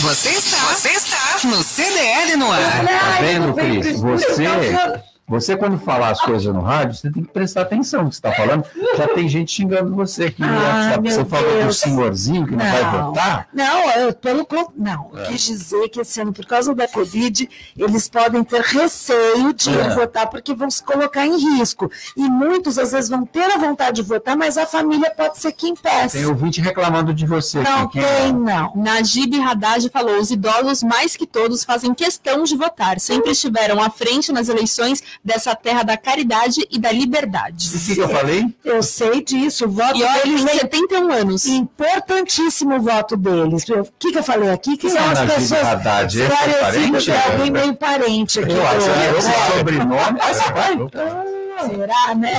[0.00, 2.84] Você está, você está no CDL no ar.
[2.84, 4.00] Tá vendo, Cris?
[4.00, 4.44] Você
[5.30, 8.18] você, quando falar as coisas no rádio, você tem que prestar atenção no que você
[8.18, 8.64] está falando.
[8.96, 11.12] Já tem gente xingando você aqui no ah, WhatsApp.
[11.12, 13.48] Você falou do senhorzinho que não, não, vai votar?
[13.54, 14.44] Não, eu, pelo
[14.76, 15.12] não.
[15.14, 15.26] É.
[15.26, 19.90] Quis dizer que esse ano, por causa da Covid, eles podem ter receio de é.
[19.90, 21.88] votar porque vão se colocar em risco.
[22.16, 25.52] E muitos, às vezes, vão ter a vontade de votar, mas a família pode ser
[25.52, 26.18] que impeça.
[26.18, 27.60] Tem ouvinte reclamando de você.
[27.60, 28.00] Não aqui.
[28.00, 28.32] tem, é?
[28.32, 28.72] não.
[28.74, 32.98] Najib Haddad falou: os idosos, mais que todos, fazem questão de votar.
[32.98, 37.68] Sempre estiveram à frente nas eleições dessa terra da caridade e da liberdade.
[37.68, 38.46] O que, que, eu falei?
[38.64, 39.66] Eu sei disso.
[39.66, 41.46] O voto e olha, deles tem 71 anos.
[41.46, 43.64] Importantíssimo o voto deles.
[43.68, 44.76] O que, que eu falei aqui?
[44.76, 48.52] Que são as pessoas Haddad, parecidas de alguém meio parente aqui.
[48.52, 50.20] Eu acho que é sobrenome.
[51.68, 52.34] Será, né?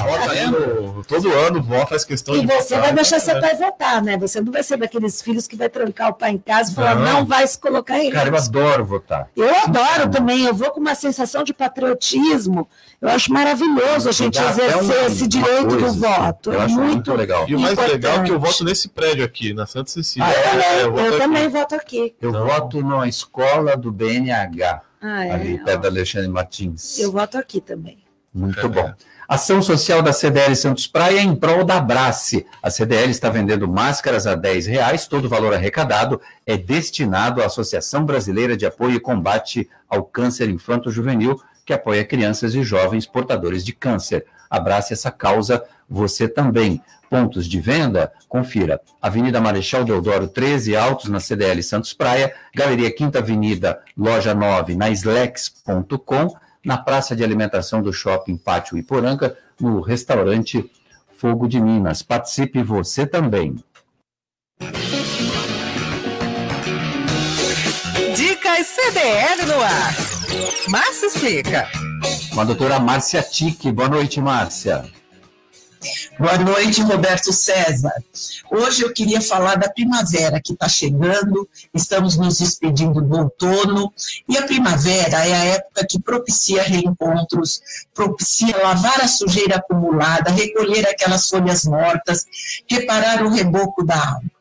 [1.08, 2.46] todo ano vó faz questão e de.
[2.46, 4.18] E você votar, vai deixar seu pai votar, né?
[4.18, 6.96] Você não vai ser daqueles filhos que vai trancar o pai em casa e falar,
[6.96, 9.30] não, não vai se colocar em Cara, eu adoro votar.
[9.36, 12.68] Eu adoro também, eu vou com uma sensação de patriotismo.
[13.02, 16.52] Eu acho maravilhoso a gente exercer um, esse direito coisa, do voto.
[16.52, 17.50] Eu é acho muito, muito legal.
[17.50, 17.94] E o mais importante.
[17.94, 20.28] legal é que eu voto nesse prédio aqui, na Santa Cecília.
[20.28, 22.16] Ah, eu, é, eu, eu também voto aqui.
[22.22, 22.46] Eu não.
[22.46, 25.32] voto na escola do BNH, ah, é?
[25.32, 27.00] ali perto da Alexandre Martins.
[27.00, 27.98] Eu voto aqui também.
[28.34, 28.94] Muito bom.
[29.32, 32.46] Ação social da CDL Santos Praia em prol da Abrace.
[32.62, 35.08] A CDL está vendendo máscaras a 10 reais.
[35.08, 40.50] Todo o valor arrecadado é destinado à Associação Brasileira de Apoio e Combate ao Câncer
[40.50, 44.26] Infanto-Juvenil, que apoia crianças e jovens portadores de câncer.
[44.50, 46.82] Abrace essa causa você também.
[47.10, 48.82] Pontos de venda, confira.
[49.02, 52.34] Avenida Marechal Deodoro 13, Altos, na CDL Santos Praia.
[52.54, 59.38] Galeria Quinta Avenida, Loja 9, na slex.com na praça de alimentação do Shopping Pátio Iporanga,
[59.60, 60.70] no restaurante
[61.18, 62.02] Fogo de Minas.
[62.02, 63.56] Participe você também.
[68.16, 69.96] Dicas CDL no ar.
[70.70, 71.70] Márcia explica.
[72.34, 73.72] Com a doutora Márcia Tique.
[73.72, 74.86] Boa noite, Márcia.
[76.20, 77.94] Boa noite, Roberto César.
[78.52, 83.92] Hoje eu queria falar da primavera que está chegando, estamos nos despedindo do outono,
[84.30, 87.62] e a primavera é a época que propicia reencontros,
[87.96, 92.26] propicia lavar a sujeira acumulada, recolher aquelas folhas mortas,
[92.70, 94.41] reparar o reboco da alma.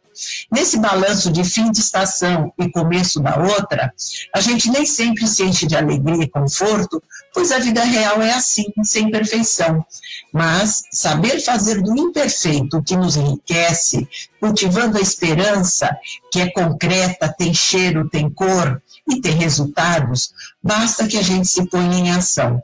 [0.51, 3.93] Nesse balanço de fim de estação e começo da outra,
[4.35, 7.03] a gente nem sempre se enche de alegria e conforto,
[7.33, 9.85] pois a vida real é assim, sem perfeição.
[10.33, 14.09] Mas saber fazer do imperfeito o que nos enriquece,
[14.39, 15.97] cultivando a esperança,
[16.33, 21.67] que é concreta, tem cheiro, tem cor e tem resultados, basta que a gente se
[21.67, 22.63] ponha em ação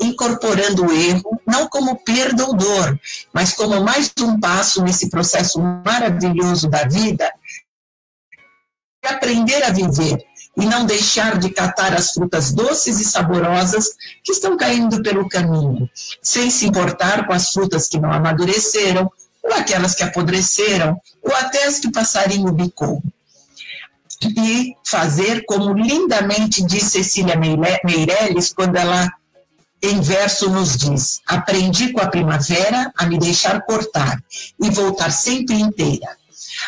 [0.00, 2.98] incorporando o erro, não como perda ou dor,
[3.32, 7.32] mas como mais um passo nesse processo maravilhoso da vida,
[9.02, 10.18] aprender a viver
[10.56, 13.90] e não deixar de catar as frutas doces e saborosas
[14.24, 15.88] que estão caindo pelo caminho,
[16.20, 19.10] sem se importar com as frutas que não amadureceram,
[19.42, 23.00] ou aquelas que apodreceram, ou até as que o passarinho bicou.
[24.20, 29.08] E fazer como lindamente diz Cecília Meirelles, quando ela
[29.82, 34.22] em verso nos diz: Aprendi com a primavera a me deixar cortar
[34.62, 36.17] e voltar sempre inteira.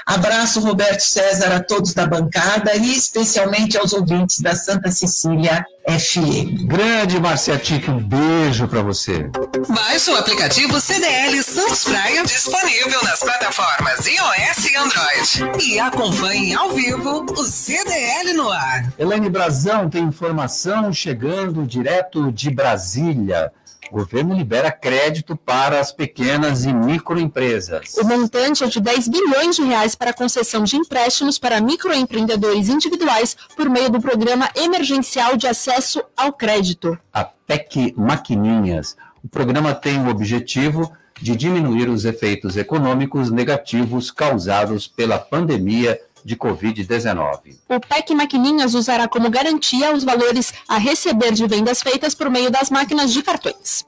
[0.07, 6.67] Abraço, Roberto César, a todos da bancada e especialmente aos ouvintes da Santa Cecília FM.
[6.67, 9.31] Grande Marciatique, um beijo para você.
[9.69, 15.65] Baixe o aplicativo CDL Santos Praia, disponível nas plataformas iOS e Android.
[15.65, 18.93] E acompanhe ao vivo o CDL no ar.
[18.99, 23.53] Elaine Brazão tem informação chegando direto de Brasília.
[23.91, 27.95] O governo libera crédito para as pequenas e microempresas.
[27.97, 33.37] O montante é de 10 bilhões de reais para concessão de empréstimos para microempreendedores individuais
[33.57, 36.97] por meio do Programa Emergencial de Acesso ao Crédito.
[37.13, 38.97] A PEC Maquininhas.
[39.25, 46.37] O programa tem o objetivo de diminuir os efeitos econômicos negativos causados pela pandemia de
[46.37, 47.57] Covid-19.
[47.69, 52.51] O PEC Maquininhas usará como garantia os valores a receber de vendas feitas por meio
[52.51, 53.85] das máquinas de cartões.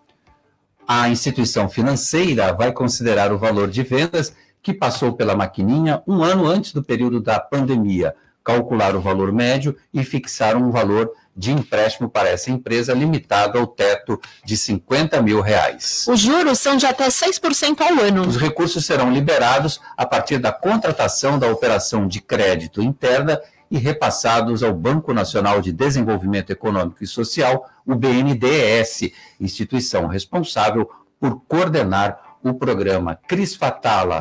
[0.87, 6.47] A instituição financeira vai considerar o valor de vendas que passou pela maquininha um ano
[6.47, 12.09] antes do período da pandemia, calcular o valor médio e fixar um valor de empréstimo
[12.09, 16.07] para essa empresa limitado ao teto de 50 mil reais.
[16.09, 18.27] Os juros são de até 6% ao ano.
[18.27, 23.41] Os recursos serão liberados a partir da contratação da operação de crédito interna
[23.71, 31.41] e repassados ao Banco Nacional de Desenvolvimento Econômico e Social, o BNDES, instituição responsável por
[31.49, 34.21] coordenar o programa Cris Fatala,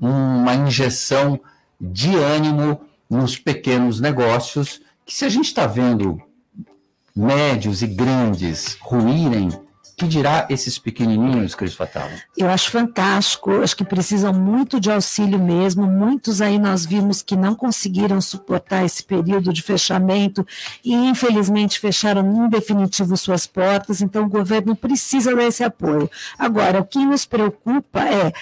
[0.00, 1.38] uma injeção
[1.80, 2.80] de ânimo
[3.12, 6.18] nos pequenos negócios, que se a gente está vendo
[7.14, 9.50] médios e grandes ruírem,
[9.98, 12.08] que dirá esses pequenininhos, Cris Fatal?
[12.36, 15.86] Eu acho fantástico, acho que precisam muito de auxílio mesmo.
[15.86, 20.46] Muitos aí nós vimos que não conseguiram suportar esse período de fechamento
[20.82, 24.00] e, infelizmente, fecharam em definitivo suas portas.
[24.00, 26.10] Então, o governo precisa desse apoio.
[26.38, 28.32] Agora, o que nos preocupa é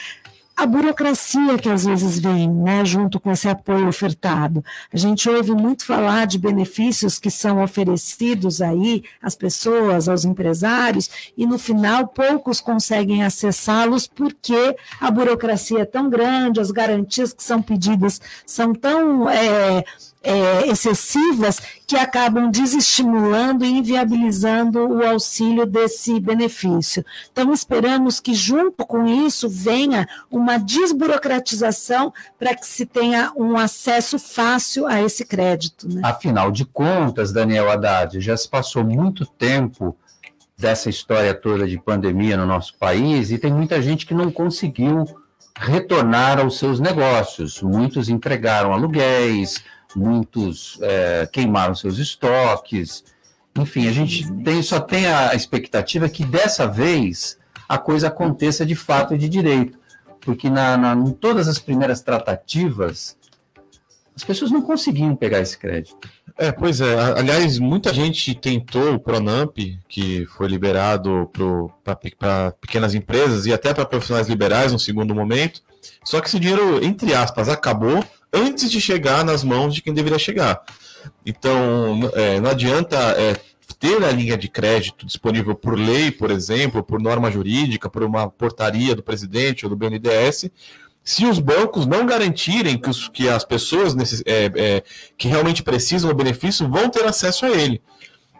[0.60, 4.62] a burocracia que às vezes vem, né, junto com esse apoio ofertado.
[4.92, 11.32] A gente ouve muito falar de benefícios que são oferecidos aí às pessoas, aos empresários,
[11.34, 17.42] e no final poucos conseguem acessá-los porque a burocracia é tão grande, as garantias que
[17.42, 19.82] são pedidas são tão é,
[20.22, 27.04] é, excessivas que acabam desestimulando e inviabilizando o auxílio desse benefício.
[27.32, 34.18] Então, esperamos que, junto com isso, venha uma desburocratização para que se tenha um acesso
[34.18, 35.88] fácil a esse crédito.
[35.88, 36.02] Né?
[36.04, 39.96] Afinal de contas, Daniel Haddad, já se passou muito tempo
[40.56, 45.06] dessa história toda de pandemia no nosso país e tem muita gente que não conseguiu
[45.58, 47.62] retornar aos seus negócios.
[47.62, 49.64] Muitos entregaram aluguéis,
[49.94, 53.04] muitos é, queimaram seus estoques.
[53.58, 57.38] Enfim, a gente tem, só tem a expectativa que dessa vez
[57.68, 59.78] a coisa aconteça de fato e de direito.
[60.20, 63.16] Porque na, na, em todas as primeiras tratativas,
[64.14, 66.08] as pessoas não conseguiam pegar esse crédito.
[66.36, 66.98] É, pois é.
[67.18, 69.56] Aliás, muita gente tentou o Pronamp,
[69.88, 71.30] que foi liberado
[72.18, 75.62] para pequenas empresas e até para profissionais liberais no segundo momento.
[76.04, 80.18] Só que esse dinheiro, entre aspas, acabou antes de chegar nas mãos de quem deveria
[80.18, 80.62] chegar.
[81.24, 83.36] Então, é, não adianta é,
[83.78, 88.28] ter a linha de crédito disponível por lei, por exemplo, por norma jurídica, por uma
[88.28, 90.50] portaria do presidente ou do BNDES,
[91.02, 94.82] se os bancos não garantirem que, os, que as pessoas necess, é, é,
[95.16, 97.80] que realmente precisam do benefício vão ter acesso a ele.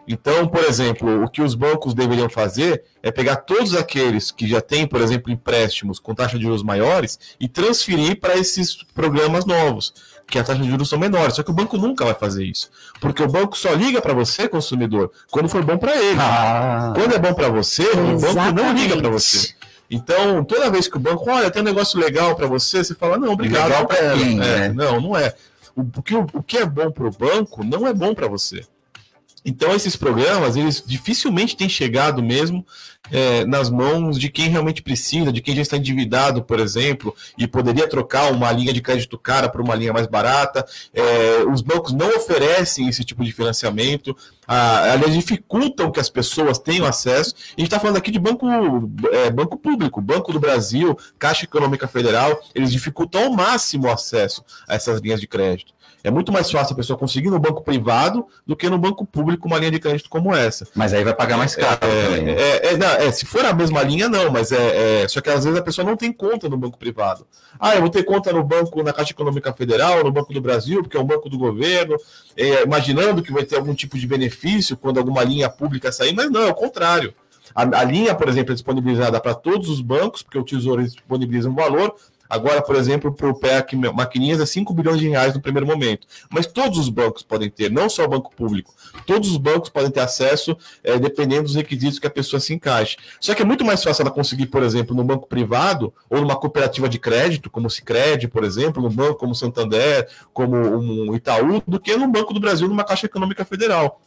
[0.07, 4.59] Então, por exemplo, o que os bancos deveriam fazer é pegar todos aqueles que já
[4.59, 9.93] têm, por exemplo, empréstimos com taxa de juros maiores e transferir para esses programas novos,
[10.27, 11.35] que a taxa de juros são menores.
[11.35, 14.47] Só que o banco nunca vai fazer isso, porque o banco só liga para você,
[14.47, 16.19] consumidor, quando for bom para ele.
[16.19, 18.25] Ah, quando é bom para você, exatamente.
[18.25, 19.53] o banco não liga para você.
[19.89, 23.17] Então, toda vez que o banco, olha, tem um negócio legal para você, você fala,
[23.17, 23.67] não, obrigado.
[23.67, 24.69] Legal para é, né?
[24.69, 25.35] Não, não é.
[25.75, 28.65] O, o, que, o que é bom para o banco não é bom para você.
[29.43, 32.65] Então, esses programas, eles dificilmente têm chegado mesmo
[33.09, 37.47] é, nas mãos de quem realmente precisa, de quem já está endividado, por exemplo, e
[37.47, 40.65] poderia trocar uma linha de crédito cara por uma linha mais barata.
[40.93, 44.15] É, os bancos não oferecem esse tipo de financiamento,
[44.47, 47.33] ah, aliás, dificultam que as pessoas tenham acesso.
[47.35, 48.45] A gente está falando aqui de banco,
[49.11, 54.43] é, banco público, Banco do Brasil, Caixa Econômica Federal, eles dificultam ao máximo o acesso
[54.67, 55.73] a essas linhas de crédito.
[56.03, 59.47] É muito mais fácil a pessoa conseguir no banco privado do que no banco público
[59.47, 60.67] uma linha de crédito como essa.
[60.75, 61.79] Mas aí vai pagar mais caro.
[61.81, 62.31] É, também, né?
[62.33, 65.29] é, é, não, é, se for a mesma linha, não, mas é, é, Só que
[65.29, 67.25] às vezes a pessoa não tem conta no banco privado.
[67.59, 70.81] Ah, eu vou ter conta no banco, na Caixa Econômica Federal, no Banco do Brasil,
[70.81, 71.95] porque é um banco do governo,
[72.35, 76.31] é, imaginando que vai ter algum tipo de benefício quando alguma linha pública sair, mas
[76.31, 77.13] não, é o contrário.
[77.53, 81.49] A, a, linha, por exemplo, é disponibilizada para todos os bancos, porque o Tesouro disponibiliza
[81.49, 81.95] um valor,
[82.31, 86.07] Agora, por exemplo, para o PEC Maquininhas é 5 bilhões de reais no primeiro momento.
[86.29, 88.73] Mas todos os bancos podem ter, não só o banco público.
[89.05, 92.95] Todos os bancos podem ter acesso, é, dependendo dos requisitos que a pessoa se encaixe.
[93.19, 96.37] Só que é muito mais fácil ela conseguir, por exemplo, no banco privado ou numa
[96.37, 101.13] cooperativa de crédito, como o Cicred, por exemplo, num banco como o Santander, como um
[101.13, 103.99] Itaú, do que no Banco do Brasil, numa Caixa Econômica Federal.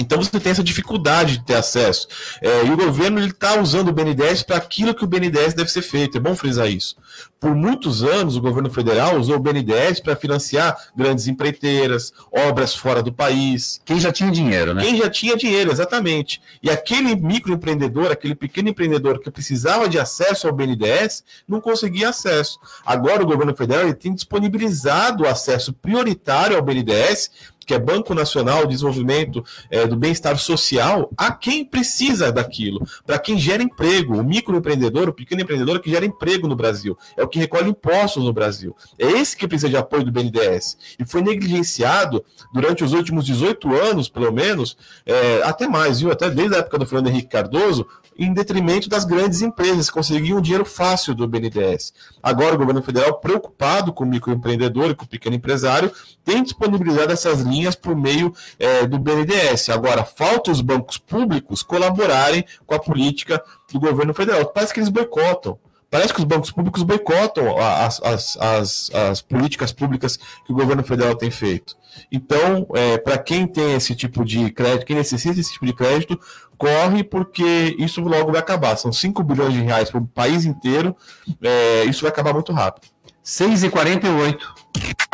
[0.00, 2.08] Então você tem essa dificuldade de ter acesso.
[2.42, 5.82] É, e o governo está usando o BNDES para aquilo que o BNDES deve ser
[5.82, 6.18] feito.
[6.18, 6.96] É bom frisar isso.
[7.38, 13.02] Por muitos anos, o governo federal usou o BNDES para financiar grandes empreiteiras, obras fora
[13.02, 13.80] do país.
[13.84, 14.82] Quem já tinha dinheiro, né?
[14.82, 16.40] Quem já tinha dinheiro, exatamente.
[16.60, 22.58] E aquele microempreendedor, aquele pequeno empreendedor que precisava de acesso ao BNDES, não conseguia acesso.
[22.84, 27.30] Agora o governo federal tem disponibilizado o acesso prioritário ao BNDES
[27.64, 33.18] que é Banco Nacional de Desenvolvimento é, do Bem-Estar Social, a quem precisa daquilo, para
[33.18, 37.28] quem gera emprego, o microempreendedor, o pequeno empreendedor que gera emprego no Brasil, é o
[37.28, 38.74] que recolhe impostos no Brasil.
[38.98, 40.76] É esse que precisa de apoio do BNDES.
[40.98, 46.10] E foi negligenciado durante os últimos 18 anos, pelo menos, é, até mais, viu?
[46.10, 47.86] Até desde a época do Fernando Henrique Cardoso,
[48.16, 51.92] em detrimento das grandes empresas, conseguiam dinheiro fácil do BNDES.
[52.22, 55.90] Agora, o governo federal, preocupado com o microempreendedor e com o pequeno empresário,
[56.24, 59.68] tem disponibilizado essas linhas por meio é, do BNDES.
[59.68, 63.42] Agora, falta os bancos públicos colaborarem com a política
[63.72, 64.46] do governo federal.
[64.46, 65.58] Parece que eles boicotam.
[65.94, 70.82] Parece que os bancos públicos boicotam as, as, as, as políticas públicas que o governo
[70.82, 71.76] federal tem feito.
[72.10, 76.18] Então, é, para quem tem esse tipo de crédito, quem necessita desse tipo de crédito,
[76.58, 78.76] corre porque isso logo vai acabar.
[78.76, 80.96] São 5 bilhões de reais para o país inteiro,
[81.40, 82.88] é, isso vai acabar muito rápido.
[83.24, 84.36] 6h48.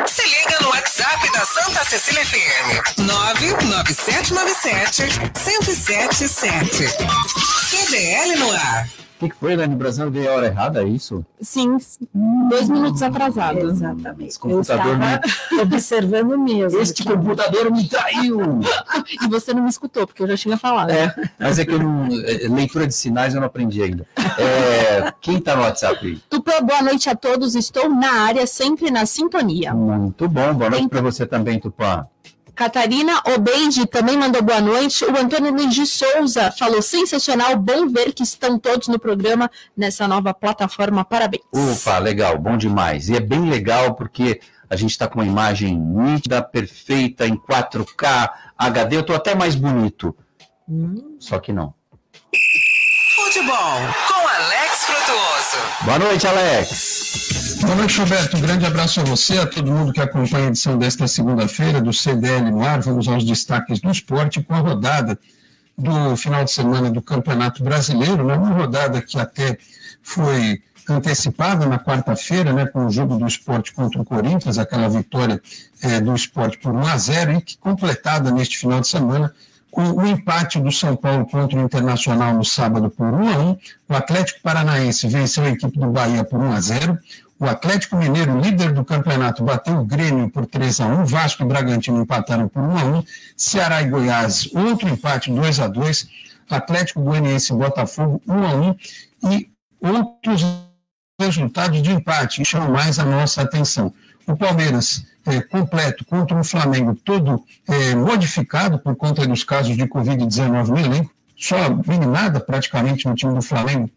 [0.06, 3.00] Se liga no WhatsApp da Santa Cecília FM.
[3.00, 5.02] 99797
[5.44, 6.88] 1077.
[7.68, 8.88] CDL no ar.
[9.20, 9.74] O que, foi, Dani?
[9.74, 11.24] O Brasil veio a hora errada, é isso?
[11.40, 11.76] Sim,
[12.48, 13.58] dois minutos atrasado.
[13.58, 14.28] Exatamente.
[14.28, 15.04] Esse computador me...
[15.60, 16.80] observando mesmo.
[16.80, 18.40] Este computador me traiu!
[19.22, 20.90] e você não me escutou, porque eu já tinha falado.
[20.90, 24.06] É, mas é que eu não, é, leitura de sinais eu não aprendi ainda.
[24.38, 26.16] É, quem está no WhatsApp aí?
[26.30, 27.54] Tupã, boa noite a todos.
[27.54, 29.74] Estou na área, sempre na sintonia.
[29.74, 30.54] Muito bom.
[30.54, 32.06] Boa noite para você também, Tupã.
[32.60, 35.02] Catarina Obeide também mandou boa noite.
[35.06, 40.06] O Antônio Luiz de Souza falou sensacional, bom ver que estão todos no programa nessa
[40.06, 41.02] nova plataforma.
[41.02, 41.42] Parabéns.
[41.54, 43.08] Ufa, legal, bom demais.
[43.08, 48.30] E é bem legal porque a gente está com uma imagem nítida, perfeita, em 4K,
[48.58, 48.96] HD.
[48.96, 50.14] Eu estou até mais bonito.
[50.68, 51.16] Hum.
[51.18, 51.72] Só que não.
[53.16, 55.84] Futebol com Alex Frutuoso.
[55.86, 56.99] Boa noite, Alex.
[57.60, 58.36] Boa noite, Roberto.
[58.36, 61.92] Um grande abraço a você, a todo mundo que acompanha a edição desta segunda-feira do
[61.92, 62.80] CDL no ar.
[62.80, 65.18] Vamos aos destaques do esporte com a rodada
[65.76, 68.34] do final de semana do Campeonato Brasileiro, né?
[68.34, 69.56] uma rodada que até
[70.02, 75.40] foi antecipada na quarta-feira, né, com o jogo do esporte contra o Corinthians, aquela vitória
[75.82, 79.32] é, do esporte por 1 a 0 e que completada neste final de semana
[79.72, 83.58] o empate do São Paulo contra o Internacional no sábado por 1 a 1
[83.88, 86.98] o Atlético Paranaense venceu a equipe do Bahia por 1 a 0
[87.40, 91.46] o Atlético Mineiro, líder do campeonato, bateu o Grêmio por 3 a 1 Vasco e
[91.46, 93.04] Bragantino empataram por 1 a 1
[93.34, 96.06] Ceará e Goiás, outro empate 2 a 2
[96.50, 98.76] Atlético Goianiense e Botafogo 1 a 1
[99.30, 99.50] e
[99.80, 100.44] outros
[101.18, 103.92] resultados de empate chamam mais a nossa atenção.
[104.30, 109.82] O Palmeiras é, completo contra um Flamengo todo é, modificado por conta dos casos de
[109.88, 113.90] Covid-19 no elenco, só minimada praticamente no time do Flamengo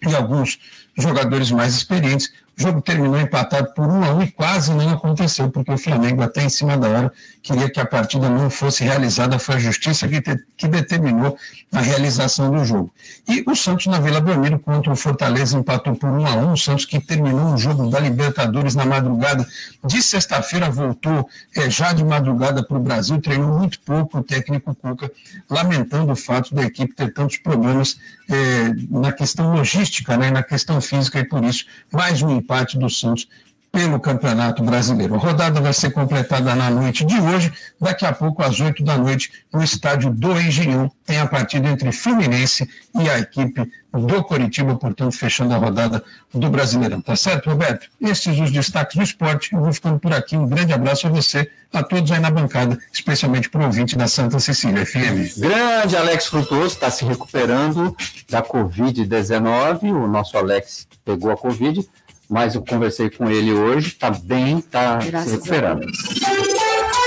[0.00, 0.58] e alguns
[0.96, 2.32] jogadores mais experientes.
[2.56, 6.22] O jogo terminou empatado por um a um e quase não aconteceu, porque o Flamengo,
[6.22, 9.40] até em cima da hora, queria que a partida não fosse realizada.
[9.40, 11.36] Foi a justiça que, te, que determinou
[11.72, 12.92] a realização do jogo.
[13.28, 16.52] E o Santos, na Vila Belmiro, contra o Fortaleza, empatou por um a um.
[16.52, 19.44] O Santos, que terminou o jogo da Libertadores na madrugada
[19.84, 24.72] de sexta-feira, voltou é, já de madrugada para o Brasil, treinou muito pouco o técnico
[24.76, 25.10] Cuca,
[25.50, 30.80] lamentando o fato da equipe ter tantos problemas é, na questão logística, né, na questão
[30.84, 33.28] física, e por isso, mais um empate do Santos
[33.74, 35.16] pelo Campeonato Brasileiro.
[35.16, 37.52] A rodada vai ser completada na noite de hoje.
[37.80, 41.90] Daqui a pouco, às 8 da noite, no estádio do Engenhão, tem a partida entre
[41.90, 47.00] Fluminense e a equipe do Coritiba, portanto, fechando a rodada do Brasileirão.
[47.00, 47.88] Tá certo, Roberto?
[48.00, 49.52] Esses os destaques do esporte.
[49.52, 50.36] Eu vou ficando por aqui.
[50.36, 54.06] Um grande abraço a você, a todos aí na bancada, especialmente para o ouvinte da
[54.06, 55.36] Santa Cecília FM.
[55.36, 57.94] Grande Alex Frutuoso está se recuperando
[58.30, 59.82] da Covid-19.
[59.90, 61.84] O nosso Alex pegou a Covid
[62.28, 65.86] mas eu conversei com ele hoje, está bem, está se recuperando.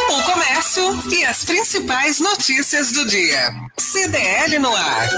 [0.10, 3.52] O comércio e as principais notícias do dia.
[3.78, 5.10] CDL no ar.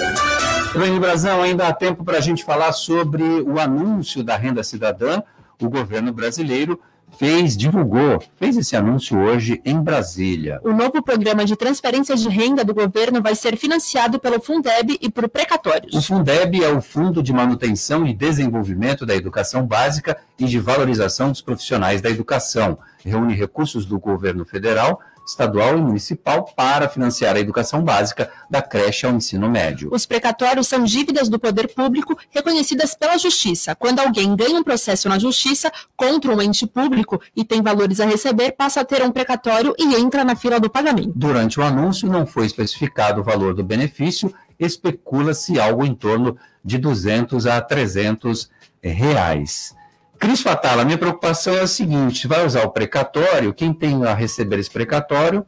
[0.78, 5.22] Bem, Brazão, ainda há tempo para a gente falar sobre o anúncio da renda cidadã.
[5.62, 6.80] O governo brasileiro
[7.20, 10.62] fez, divulgou, fez esse anúncio hoje em Brasília.
[10.64, 15.12] O novo programa de transferência de renda do governo vai ser financiado pelo Fundeb e
[15.12, 15.94] por precatórios.
[15.94, 21.30] O Fundeb é o Fundo de Manutenção e Desenvolvimento da Educação Básica e de Valorização
[21.30, 22.80] dos Profissionais da Educação.
[23.04, 29.06] Reúne recursos do governo federal estadual e municipal para financiar a educação básica da creche
[29.06, 29.90] ao ensino médio.
[29.92, 33.76] Os precatórios são dívidas do poder público reconhecidas pela Justiça.
[33.76, 38.06] Quando alguém ganha um processo na Justiça contra um ente público e tem valores a
[38.06, 41.14] receber, passa a ter um precatório e entra na fila do pagamento.
[41.16, 46.78] Durante o anúncio, não foi especificado o valor do benefício, especula-se algo em torno de
[46.78, 48.50] 200 a 300
[48.82, 49.76] reais.
[50.20, 54.60] Cris Fatala, minha preocupação é a seguinte: vai usar o precatório, quem tem a receber
[54.60, 55.46] esse precatório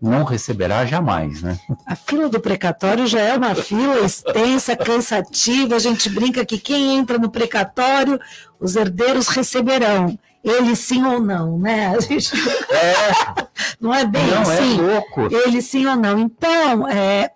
[0.00, 1.58] não receberá jamais, né?
[1.86, 5.76] A fila do precatório já é uma fila extensa, cansativa.
[5.76, 8.20] A gente brinca que quem entra no precatório,
[8.60, 10.18] os herdeiros receberão.
[10.42, 11.98] Ele sim ou não, né?
[12.02, 12.32] Gente...
[12.70, 13.48] É.
[13.80, 14.78] Não é bem não, assim.
[14.78, 15.28] É louco.
[15.34, 16.18] Ele sim ou não.
[16.18, 17.30] Então, é,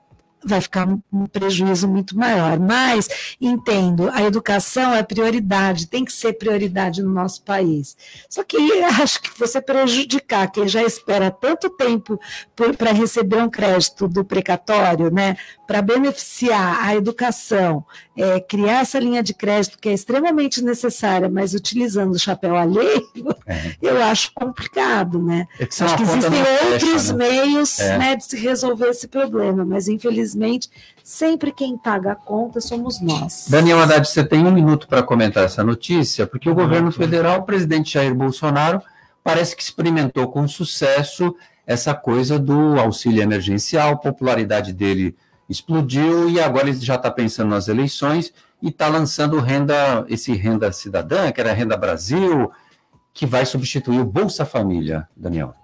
[0.45, 2.59] vai ficar um prejuízo muito maior.
[2.59, 3.09] Mas,
[3.41, 7.97] entendo, a educação é prioridade, tem que ser prioridade no nosso país.
[8.29, 8.57] Só que
[9.01, 12.19] acho que você prejudicar quem já espera tanto tempo
[12.77, 15.37] para receber um crédito do precatório, né,
[15.67, 17.85] para beneficiar a educação,
[18.19, 23.09] é, criar essa linha de crédito que é extremamente necessária, mas utilizando o chapéu alheio,
[23.47, 23.77] é.
[23.81, 25.47] eu acho complicado, né?
[25.61, 27.29] É que acho que existem outros fecha, né?
[27.29, 27.99] meios é.
[27.99, 30.69] né, de se resolver esse problema, mas infelizmente
[31.05, 33.47] sempre quem paga a conta somos nós.
[33.49, 37.45] Daniel Haddad, você tem um minuto para comentar essa notícia, porque o governo federal, o
[37.45, 38.83] presidente Jair Bolsonaro,
[39.23, 45.15] parece que experimentou com sucesso essa coisa do auxílio emergencial, a popularidade dele
[45.49, 48.33] explodiu e agora ele já está pensando nas eleições
[48.63, 52.51] e está lançando renda, esse renda cidadã, que era renda Brasil,
[53.15, 55.55] que vai substituir o Bolsa Família, Daniel.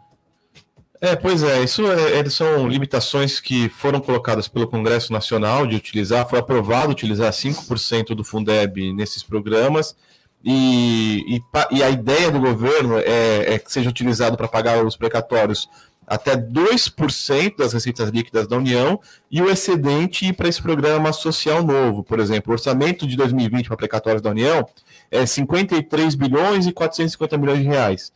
[1.01, 6.27] É, pois é, isso é, são limitações que foram colocadas pelo Congresso Nacional de utilizar,
[6.27, 9.95] foi aprovado utilizar 5% do Fundeb nesses programas,
[10.43, 11.43] e, e,
[11.77, 15.69] e, a ideia do governo é, é que seja utilizado para pagar os precatórios
[16.07, 19.01] até 2% das receitas líquidas da União
[19.31, 22.03] e o excedente ir para esse programa social novo.
[22.03, 24.67] Por exemplo, o orçamento de 2020 para precatórios da União
[25.11, 28.13] é 53 bilhões e 450 milhões de reais.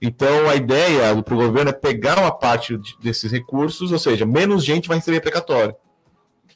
[0.00, 4.64] Então, a ideia para o governo é pegar uma parte desses recursos, ou seja, menos
[4.64, 5.76] gente vai receber precatório.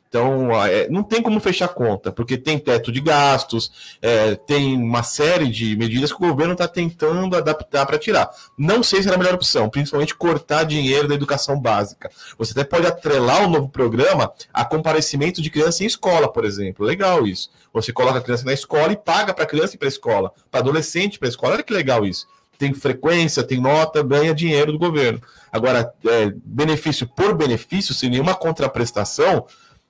[0.09, 5.03] Então, é, não tem como fechar conta, porque tem teto de gastos, é, tem uma
[5.03, 8.31] série de medidas que o governo está tentando adaptar para tirar.
[8.57, 12.11] Não sei se era a melhor opção, principalmente cortar dinheiro da educação básica.
[12.39, 16.87] Você até pode atrelar o novo programa a comparecimento de criança em escola, por exemplo.
[16.87, 17.51] Legal isso.
[17.73, 20.33] Você coloca a criança na escola e paga para a criança ir para a escola,
[20.51, 21.55] para adolescente para a escola.
[21.55, 22.27] Olha que legal isso.
[22.59, 25.21] Tem frequência, tem nota, ganha dinheiro do governo.
[25.53, 29.47] Agora, é, benefício por benefício, sem nenhuma contraprestação,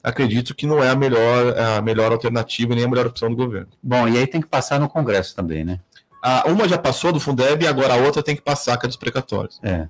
[0.07, 3.69] acredito que não é a melhor, a melhor alternativa nem a melhor opção do governo.
[3.83, 5.81] Bom, e aí tem que passar no Congresso também, né?
[6.23, 8.89] A, uma já passou do Fundeb e agora a outra tem que passar, que é
[8.89, 9.59] dos precatórios.
[9.65, 9.89] É.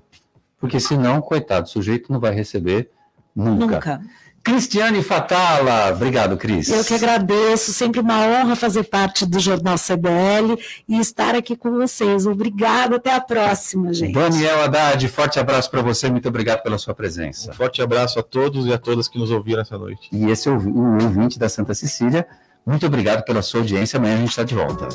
[0.59, 2.89] Porque senão, coitado, o sujeito não vai receber
[3.35, 3.75] nunca.
[3.75, 4.01] Nunca.
[4.47, 6.69] Cristiane Fatala, obrigado, Cris.
[6.69, 11.71] Eu que agradeço, sempre uma honra fazer parte do Jornal CDL e estar aqui com
[11.73, 12.25] vocês.
[12.25, 14.13] Obrigada, até a próxima, gente.
[14.13, 17.51] Daniel Haddad, forte abraço para você, muito obrigado pela sua presença.
[17.51, 20.07] Um forte abraço a todos e a todas que nos ouviram essa noite.
[20.13, 22.25] E esse é o, o ouvinte da Santa Cecília,
[22.65, 24.87] muito obrigado pela sua audiência, amanhã a gente está de volta.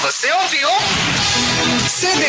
[0.00, 0.68] Você ouviu?
[1.90, 2.22] CDL.